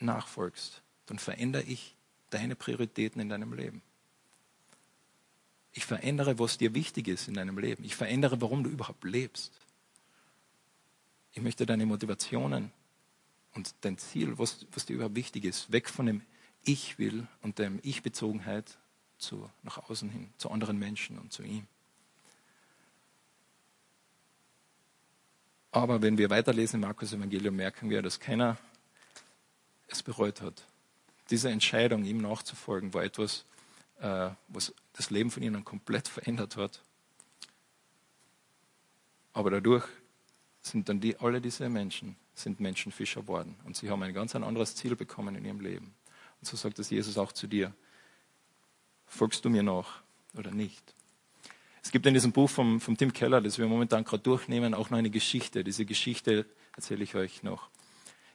nachfolgst, 0.00 0.82
dann 1.06 1.20
verändere 1.20 1.62
ich 1.62 1.94
deine 2.30 2.56
Prioritäten 2.56 3.20
in 3.20 3.28
deinem 3.28 3.52
Leben. 3.52 3.80
Ich 5.72 5.84
verändere, 5.84 6.38
was 6.40 6.58
dir 6.58 6.74
wichtig 6.74 7.06
ist 7.06 7.28
in 7.28 7.34
deinem 7.34 7.58
Leben. 7.58 7.84
Ich 7.84 7.94
verändere, 7.94 8.40
warum 8.40 8.64
du 8.64 8.70
überhaupt 8.70 9.04
lebst. 9.04 9.52
Ich 11.32 11.42
möchte 11.42 11.64
deine 11.64 11.86
Motivationen 11.86 12.72
und 13.56 13.74
dein 13.80 13.98
Ziel, 13.98 14.38
was, 14.38 14.66
was 14.72 14.86
dir 14.86 14.94
überhaupt 14.94 15.16
wichtig 15.16 15.44
ist, 15.44 15.72
weg 15.72 15.88
von 15.88 16.06
dem 16.06 16.22
Ich 16.62 16.98
will 16.98 17.26
und 17.42 17.58
der 17.58 17.72
Ich-Bezogenheit 17.82 18.78
nach 19.62 19.88
außen 19.88 20.10
hin, 20.10 20.30
zu 20.36 20.50
anderen 20.50 20.78
Menschen 20.78 21.18
und 21.18 21.32
zu 21.32 21.42
ihm. 21.42 21.66
Aber 25.72 26.02
wenn 26.02 26.18
wir 26.18 26.30
weiterlesen 26.30 26.76
im 26.76 26.86
Markus 26.86 27.12
Evangelium, 27.12 27.56
merken 27.56 27.90
wir, 27.90 28.02
dass 28.02 28.20
keiner 28.20 28.58
es 29.88 30.02
bereut 30.02 30.40
hat. 30.42 30.62
Diese 31.30 31.50
Entscheidung, 31.50 32.04
ihm 32.04 32.18
nachzufolgen, 32.18 32.94
war 32.94 33.04
etwas, 33.04 33.44
äh, 34.00 34.30
was 34.48 34.74
das 34.92 35.10
Leben 35.10 35.30
von 35.30 35.42
ihnen 35.42 35.64
komplett 35.64 36.08
verändert 36.08 36.56
hat. 36.56 36.82
Aber 39.32 39.50
dadurch 39.50 39.86
sind 40.60 40.88
dann 40.88 41.00
die, 41.00 41.18
alle 41.18 41.40
diese 41.40 41.68
Menschen 41.68 42.16
sind 42.38 42.60
Menschenfischer 42.60 43.22
geworden. 43.22 43.56
Und 43.64 43.76
sie 43.76 43.90
haben 43.90 44.02
ein 44.02 44.14
ganz 44.14 44.36
ein 44.36 44.44
anderes 44.44 44.76
Ziel 44.76 44.94
bekommen 44.94 45.34
in 45.34 45.44
ihrem 45.44 45.60
Leben. 45.60 45.94
Und 46.40 46.46
so 46.46 46.56
sagt 46.56 46.78
es 46.78 46.90
Jesus 46.90 47.18
auch 47.18 47.32
zu 47.32 47.46
dir. 47.46 47.72
Folgst 49.06 49.44
du 49.44 49.50
mir 49.50 49.62
nach 49.62 50.02
oder 50.36 50.50
nicht? 50.50 50.94
Es 51.82 51.92
gibt 51.92 52.04
in 52.06 52.14
diesem 52.14 52.32
Buch 52.32 52.50
vom, 52.50 52.80
vom 52.80 52.96
Tim 52.96 53.12
Keller, 53.12 53.40
das 53.40 53.58
wir 53.58 53.66
momentan 53.66 54.04
gerade 54.04 54.22
durchnehmen, 54.22 54.74
auch 54.74 54.90
noch 54.90 54.98
eine 54.98 55.10
Geschichte. 55.10 55.64
Diese 55.64 55.84
Geschichte 55.84 56.44
erzähle 56.74 57.04
ich 57.04 57.14
euch 57.14 57.42
noch. 57.42 57.70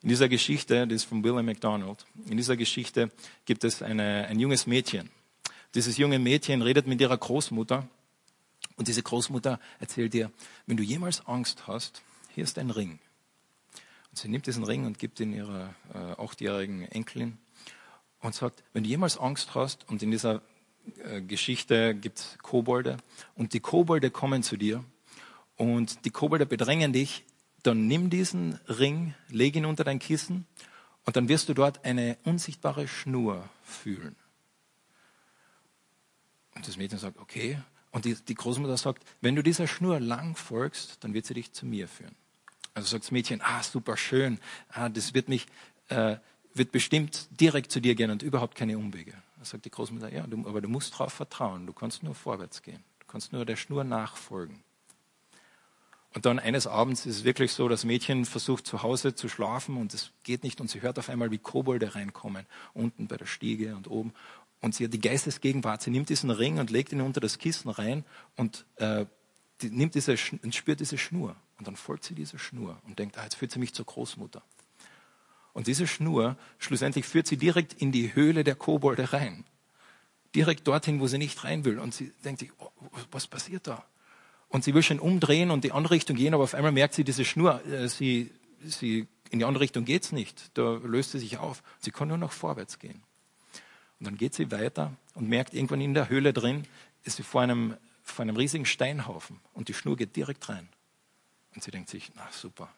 In 0.01 0.09
dieser 0.09 0.29
Geschichte, 0.29 0.87
das 0.87 0.95
ist 0.95 1.03
von 1.03 1.23
William 1.23 1.45
MacDonald, 1.45 2.05
in 2.27 2.37
dieser 2.37 2.57
Geschichte 2.57 3.11
gibt 3.45 3.63
es 3.63 3.83
eine, 3.83 4.25
ein 4.27 4.39
junges 4.39 4.65
Mädchen. 4.65 5.11
Dieses 5.75 5.97
junge 5.97 6.17
Mädchen 6.17 6.61
redet 6.61 6.87
mit 6.87 6.99
ihrer 7.01 7.17
Großmutter 7.17 7.87
und 8.77 8.87
diese 8.87 9.03
Großmutter 9.03 9.59
erzählt 9.79 10.15
ihr, 10.15 10.31
wenn 10.65 10.77
du 10.77 10.83
jemals 10.83 11.25
Angst 11.27 11.67
hast, 11.67 12.01
hier 12.33 12.43
ist 12.43 12.57
ein 12.57 12.71
Ring. 12.71 12.99
Und 14.11 14.17
sie 14.17 14.27
nimmt 14.27 14.45
diesen 14.45 14.63
Ring 14.63 14.85
und 14.85 14.99
gibt 14.99 15.19
ihn 15.19 15.33
ihrer 15.33 15.73
äh, 15.93 15.97
achtjährigen 15.97 16.83
Enkelin 16.83 17.37
und 18.19 18.35
sagt, 18.35 18.63
wenn 18.73 18.83
du 18.83 18.89
jemals 18.89 19.17
Angst 19.17 19.55
hast, 19.55 19.89
und 19.89 20.03
in 20.03 20.11
dieser 20.11 20.41
äh, 21.03 21.21
Geschichte 21.21 21.95
gibt 21.95 22.19
es 22.19 22.37
Kobolde, 22.41 22.97
und 23.35 23.53
die 23.53 23.59
Kobolde 23.59 24.11
kommen 24.11 24.43
zu 24.43 24.57
dir, 24.57 24.83
und 25.55 26.05
die 26.05 26.09
Kobolde 26.11 26.45
bedrängen 26.45 26.93
dich, 26.93 27.23
dann 27.63 27.87
nimm 27.87 28.09
diesen 28.09 28.59
Ring, 28.67 29.13
leg 29.29 29.55
ihn 29.55 29.65
unter 29.65 29.83
dein 29.83 29.99
Kissen, 29.99 30.45
und 31.05 31.15
dann 31.15 31.29
wirst 31.29 31.49
du 31.49 31.53
dort 31.53 31.83
eine 31.85 32.17
unsichtbare 32.23 32.87
Schnur 32.87 33.49
fühlen. 33.63 34.15
Und 36.53 36.67
das 36.67 36.77
Mädchen 36.77 36.99
sagt, 36.99 37.17
okay, 37.17 37.57
Und 37.91 38.05
die, 38.05 38.15
die 38.15 38.35
Großmutter 38.35 38.77
sagt, 38.77 39.03
wenn 39.19 39.35
du 39.35 39.43
dieser 39.43 39.67
Schnur 39.67 39.99
lang 39.99 40.35
folgst, 40.35 41.03
dann 41.03 41.13
wird 41.13 41.25
sie 41.25 41.33
dich 41.33 41.51
zu 41.51 41.65
mir 41.65 41.87
führen. 41.87 42.15
Also 42.73 42.87
sagt 42.87 43.03
das 43.05 43.11
Mädchen, 43.11 43.41
ah, 43.41 43.63
super 43.63 43.97
schön, 43.97 44.39
ah, 44.69 44.89
das 44.89 45.13
wird 45.13 45.27
mich, 45.27 45.47
äh, 45.89 46.17
wird 46.53 46.71
bestimmt 46.71 47.27
direkt 47.39 47.71
zu 47.71 47.79
dir 47.79 47.95
gehen 47.95 48.11
und 48.11 48.23
überhaupt 48.23 48.55
keine 48.55 48.77
Umwege. 48.77 49.13
Da 49.39 49.45
sagt 49.45 49.65
die 49.65 49.71
Großmutter, 49.71 50.13
ja, 50.13 50.25
du, 50.27 50.47
aber 50.47 50.61
du 50.61 50.69
musst 50.69 50.93
darauf 50.93 51.13
vertrauen, 51.13 51.65
du 51.65 51.73
kannst 51.73 52.03
nur 52.03 52.15
vorwärts 52.15 52.61
gehen, 52.61 52.83
du 52.99 53.07
kannst 53.07 53.33
nur 53.33 53.45
der 53.45 53.55
Schnur 53.55 53.83
nachfolgen. 53.83 54.63
Und 56.13 56.25
dann 56.25 56.39
eines 56.39 56.67
Abends 56.67 57.05
ist 57.05 57.17
es 57.17 57.23
wirklich 57.23 57.53
so, 57.53 57.69
das 57.69 57.85
Mädchen 57.85 58.25
versucht 58.25 58.67
zu 58.67 58.83
Hause 58.83 59.15
zu 59.15 59.29
schlafen 59.29 59.77
und 59.77 59.93
es 59.93 60.11
geht 60.23 60.43
nicht 60.43 60.59
und 60.59 60.69
sie 60.69 60.81
hört 60.81 60.99
auf 60.99 61.07
einmal, 61.07 61.31
wie 61.31 61.37
Kobolde 61.37 61.95
reinkommen, 61.95 62.45
unten 62.73 63.07
bei 63.07 63.15
der 63.15 63.25
Stiege 63.25 63.75
und 63.75 63.89
oben. 63.89 64.13
Und 64.59 64.75
sie 64.75 64.85
hat 64.85 64.93
die 64.93 64.99
Geistesgegenwart, 64.99 65.81
sie 65.81 65.89
nimmt 65.89 66.09
diesen 66.09 66.29
Ring 66.29 66.59
und 66.59 66.69
legt 66.69 66.91
ihn 66.91 67.01
unter 67.01 67.21
das 67.21 67.37
Kissen 67.37 67.69
rein 67.69 68.03
und 68.35 68.65
äh, 68.75 69.05
die, 69.61 69.69
nimmt 69.69 69.95
diese, 69.95 70.15
und 70.43 70.53
spürt 70.53 70.81
diese 70.81 70.97
Schnur. 70.97 71.35
Und 71.61 71.67
dann 71.67 71.75
folgt 71.75 72.05
sie 72.05 72.15
dieser 72.15 72.39
Schnur 72.39 72.81
und 72.87 72.97
denkt, 72.97 73.19
ah, 73.19 73.23
jetzt 73.23 73.35
führt 73.35 73.51
sie 73.51 73.59
mich 73.59 73.71
zur 73.71 73.85
Großmutter. 73.85 74.41
Und 75.53 75.67
diese 75.67 75.85
Schnur, 75.85 76.35
schlussendlich 76.57 77.05
führt 77.05 77.27
sie 77.27 77.37
direkt 77.37 77.73
in 77.73 77.91
die 77.91 78.15
Höhle 78.15 78.43
der 78.43 78.55
Kobolde 78.55 79.13
rein. 79.13 79.45
Direkt 80.33 80.67
dorthin, 80.67 80.99
wo 80.99 81.05
sie 81.05 81.19
nicht 81.19 81.43
rein 81.43 81.63
will. 81.63 81.77
Und 81.77 81.93
sie 81.93 82.13
denkt 82.25 82.39
sich, 82.39 82.49
oh, 82.57 82.71
was 83.11 83.27
passiert 83.27 83.67
da? 83.67 83.85
Und 84.49 84.63
sie 84.63 84.73
will 84.73 84.81
schon 84.81 84.99
umdrehen 84.99 85.51
und 85.51 85.63
die 85.63 85.71
andere 85.71 85.93
Richtung 85.93 86.15
gehen, 86.15 86.33
aber 86.33 86.45
auf 86.45 86.55
einmal 86.55 86.71
merkt 86.71 86.95
sie 86.95 87.03
diese 87.03 87.25
Schnur, 87.25 87.63
äh, 87.67 87.87
sie, 87.87 88.31
sie, 88.63 89.05
in 89.29 89.37
die 89.37 89.45
andere 89.45 89.61
Richtung 89.61 89.85
geht's 89.85 90.11
nicht. 90.11 90.49
Da 90.55 90.79
löst 90.83 91.11
sie 91.11 91.19
sich 91.19 91.37
auf. 91.37 91.61
Sie 91.77 91.91
kann 91.91 92.07
nur 92.07 92.17
noch 92.17 92.31
vorwärts 92.31 92.79
gehen. 92.79 93.03
Und 93.99 94.07
dann 94.07 94.17
geht 94.17 94.33
sie 94.33 94.49
weiter 94.49 94.97
und 95.13 95.29
merkt 95.29 95.53
irgendwann 95.53 95.81
in 95.81 95.93
der 95.93 96.09
Höhle 96.09 96.33
drin, 96.33 96.63
ist 97.03 97.17
sie 97.17 97.23
vor 97.23 97.41
einem, 97.41 97.75
vor 98.01 98.23
einem 98.23 98.35
riesigen 98.35 98.65
Steinhaufen 98.65 99.39
und 99.53 99.67
die 99.67 99.75
Schnur 99.75 99.95
geht 99.95 100.15
direkt 100.15 100.49
rein. 100.49 100.67
Und 101.53 101.63
sie 101.63 101.71
denkt 101.71 101.89
sich, 101.89 102.11
na 102.15 102.27
super, 102.31 102.69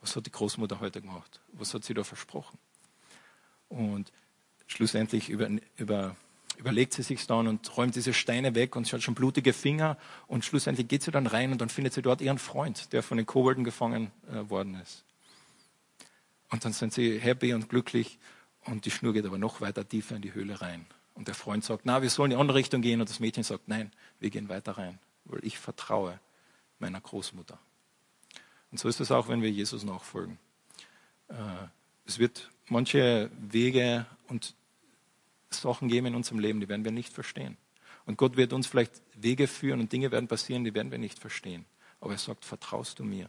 was 0.00 0.16
hat 0.16 0.26
die 0.26 0.32
Großmutter 0.32 0.80
heute 0.80 1.00
gemacht? 1.00 1.40
Was 1.52 1.74
hat 1.74 1.84
sie 1.84 1.94
da 1.94 2.04
versprochen? 2.04 2.58
Und 3.68 4.12
schlussendlich 4.66 5.28
über, 5.28 5.48
über 5.76 6.16
überlegt 6.58 6.92
sie 6.92 7.02
sich 7.02 7.26
dann 7.26 7.46
und 7.46 7.76
räumt 7.76 7.94
diese 7.94 8.12
Steine 8.12 8.54
weg 8.54 8.76
und 8.76 8.86
sie 8.86 8.92
hat 8.92 9.02
schon 9.02 9.14
blutige 9.14 9.52
Finger 9.52 9.96
und 10.26 10.44
schlussendlich 10.44 10.88
geht 10.88 11.02
sie 11.02 11.10
dann 11.10 11.26
rein 11.26 11.52
und 11.52 11.60
dann 11.60 11.68
findet 11.68 11.92
sie 11.92 12.02
dort 12.02 12.20
ihren 12.20 12.38
Freund, 12.38 12.92
der 12.92 13.02
von 13.02 13.16
den 13.16 13.26
Kobolden 13.26 13.64
gefangen 13.64 14.10
äh, 14.30 14.48
worden 14.48 14.74
ist. 14.76 15.04
Und 16.50 16.64
dann 16.64 16.72
sind 16.72 16.92
sie 16.92 17.18
happy 17.18 17.54
und 17.54 17.68
glücklich 17.68 18.18
und 18.64 18.84
die 18.84 18.90
Schnur 18.90 19.12
geht 19.12 19.26
aber 19.26 19.38
noch 19.38 19.60
weiter 19.60 19.88
tiefer 19.88 20.16
in 20.16 20.22
die 20.22 20.34
Höhle 20.34 20.60
rein. 20.60 20.86
Und 21.14 21.28
der 21.28 21.34
Freund 21.34 21.64
sagt, 21.64 21.82
na, 21.84 22.02
wir 22.02 22.10
sollen 22.10 22.30
in 22.30 22.36
die 22.36 22.40
andere 22.40 22.58
Richtung 22.58 22.82
gehen 22.82 23.00
und 23.00 23.08
das 23.08 23.20
Mädchen 23.20 23.42
sagt, 23.42 23.68
nein, 23.68 23.90
wir 24.20 24.30
gehen 24.30 24.48
weiter 24.48 24.72
rein, 24.72 24.98
weil 25.24 25.44
ich 25.44 25.58
vertraue 25.58 26.20
meiner 26.78 27.00
Großmutter. 27.00 27.58
Und 28.70 28.78
so 28.78 28.88
ist 28.88 29.00
es 29.00 29.10
auch, 29.10 29.28
wenn 29.28 29.42
wir 29.42 29.50
Jesus 29.50 29.84
nachfolgen. 29.84 30.38
Äh, 31.28 31.34
es 32.04 32.18
wird 32.18 32.50
manche 32.68 33.30
Wege 33.38 34.06
und 34.28 34.54
Sachen 35.50 35.88
geben 35.88 36.08
in 36.08 36.14
unserem 36.14 36.38
Leben, 36.38 36.60
die 36.60 36.68
werden 36.68 36.84
wir 36.84 36.92
nicht 36.92 37.12
verstehen. 37.12 37.56
Und 38.04 38.18
Gott 38.18 38.36
wird 38.36 38.52
uns 38.52 38.66
vielleicht 38.66 39.02
Wege 39.14 39.48
führen 39.48 39.80
und 39.80 39.92
Dinge 39.92 40.10
werden 40.12 40.28
passieren, 40.28 40.64
die 40.64 40.74
werden 40.74 40.90
wir 40.90 40.98
nicht 40.98 41.18
verstehen. 41.18 41.64
Aber 42.00 42.12
er 42.12 42.18
sagt, 42.18 42.44
vertraust 42.44 42.98
du 42.98 43.04
mir? 43.04 43.28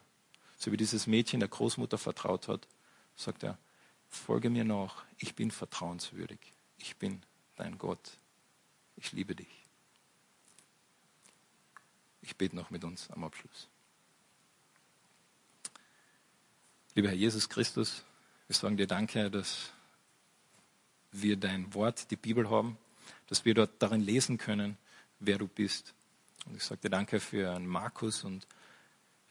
So 0.57 0.71
wie 0.71 0.77
dieses 0.77 1.07
Mädchen 1.07 1.39
der 1.39 1.49
Großmutter 1.49 1.97
vertraut 1.97 2.47
hat, 2.47 2.67
sagt 3.15 3.43
er, 3.43 3.57
folge 4.07 4.49
mir 4.49 4.63
nach, 4.63 5.03
ich 5.17 5.35
bin 5.35 5.51
vertrauenswürdig. 5.51 6.39
Ich 6.77 6.95
bin 6.97 7.23
dein 7.55 7.77
Gott. 7.77 8.17
Ich 8.95 9.11
liebe 9.13 9.35
dich. 9.35 9.47
Ich 12.21 12.35
bete 12.35 12.55
noch 12.55 12.69
mit 12.69 12.83
uns 12.83 13.09
am 13.11 13.23
Abschluss. 13.23 13.67
Lieber 16.97 17.09
Herr 17.09 17.15
Jesus 17.15 17.47
Christus, 17.47 18.01
wir 18.47 18.55
sagen 18.55 18.75
dir 18.75 18.87
Danke, 18.87 19.29
dass 19.29 19.71
wir 21.11 21.37
dein 21.37 21.71
Wort, 21.75 22.09
die 22.09 22.15
Bibel 22.15 22.49
haben, 22.49 22.75
dass 23.27 23.45
wir 23.45 23.53
dort 23.53 23.69
darin 23.77 24.01
lesen 24.01 24.39
können, 24.39 24.79
wer 25.19 25.37
du 25.37 25.47
bist. 25.47 25.93
Und 26.47 26.55
ich 26.55 26.63
sage 26.63 26.81
dir 26.81 26.89
danke 26.89 27.19
für 27.19 27.59
Markus 27.59 28.23
und 28.23 28.47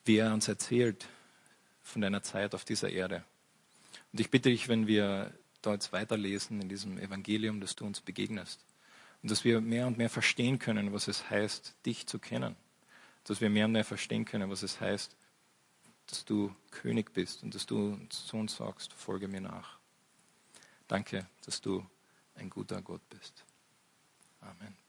wie 0.04 0.18
er 0.18 0.32
uns 0.32 0.46
erzählt 0.46 1.08
von 1.82 2.02
deiner 2.02 2.22
Zeit 2.22 2.54
auf 2.54 2.64
dieser 2.64 2.90
Erde. 2.90 3.24
Und 4.12 4.20
ich 4.20 4.30
bitte 4.30 4.48
dich, 4.48 4.68
wenn 4.68 4.86
wir 4.86 5.32
dort 5.60 5.92
weiterlesen 5.92 6.62
in 6.62 6.68
diesem 6.68 6.98
Evangelium, 6.98 7.60
dass 7.60 7.74
du 7.74 7.84
uns 7.84 8.00
begegnest. 8.00 8.60
Und 9.24 9.32
dass 9.32 9.42
wir 9.42 9.60
mehr 9.60 9.88
und 9.88 9.98
mehr 9.98 10.08
verstehen 10.08 10.60
können, 10.60 10.92
was 10.92 11.08
es 11.08 11.30
heißt, 11.30 11.74
dich 11.84 12.06
zu 12.06 12.20
kennen. 12.20 12.54
Dass 13.24 13.40
wir 13.40 13.50
mehr 13.50 13.64
und 13.64 13.72
mehr 13.72 13.84
verstehen 13.84 14.24
können, 14.24 14.50
was 14.50 14.62
es 14.62 14.80
heißt, 14.80 15.15
dass 16.06 16.24
du 16.24 16.54
König 16.70 17.12
bist 17.12 17.42
und 17.42 17.54
dass 17.54 17.66
du 17.66 17.98
zu 18.08 18.36
uns 18.36 18.56
sagst, 18.56 18.92
folge 18.92 19.28
mir 19.28 19.40
nach. 19.40 19.78
Danke, 20.88 21.26
dass 21.44 21.60
du 21.60 21.84
ein 22.34 22.50
guter 22.50 22.80
Gott 22.82 23.02
bist. 23.08 23.44
Amen. 24.40 24.85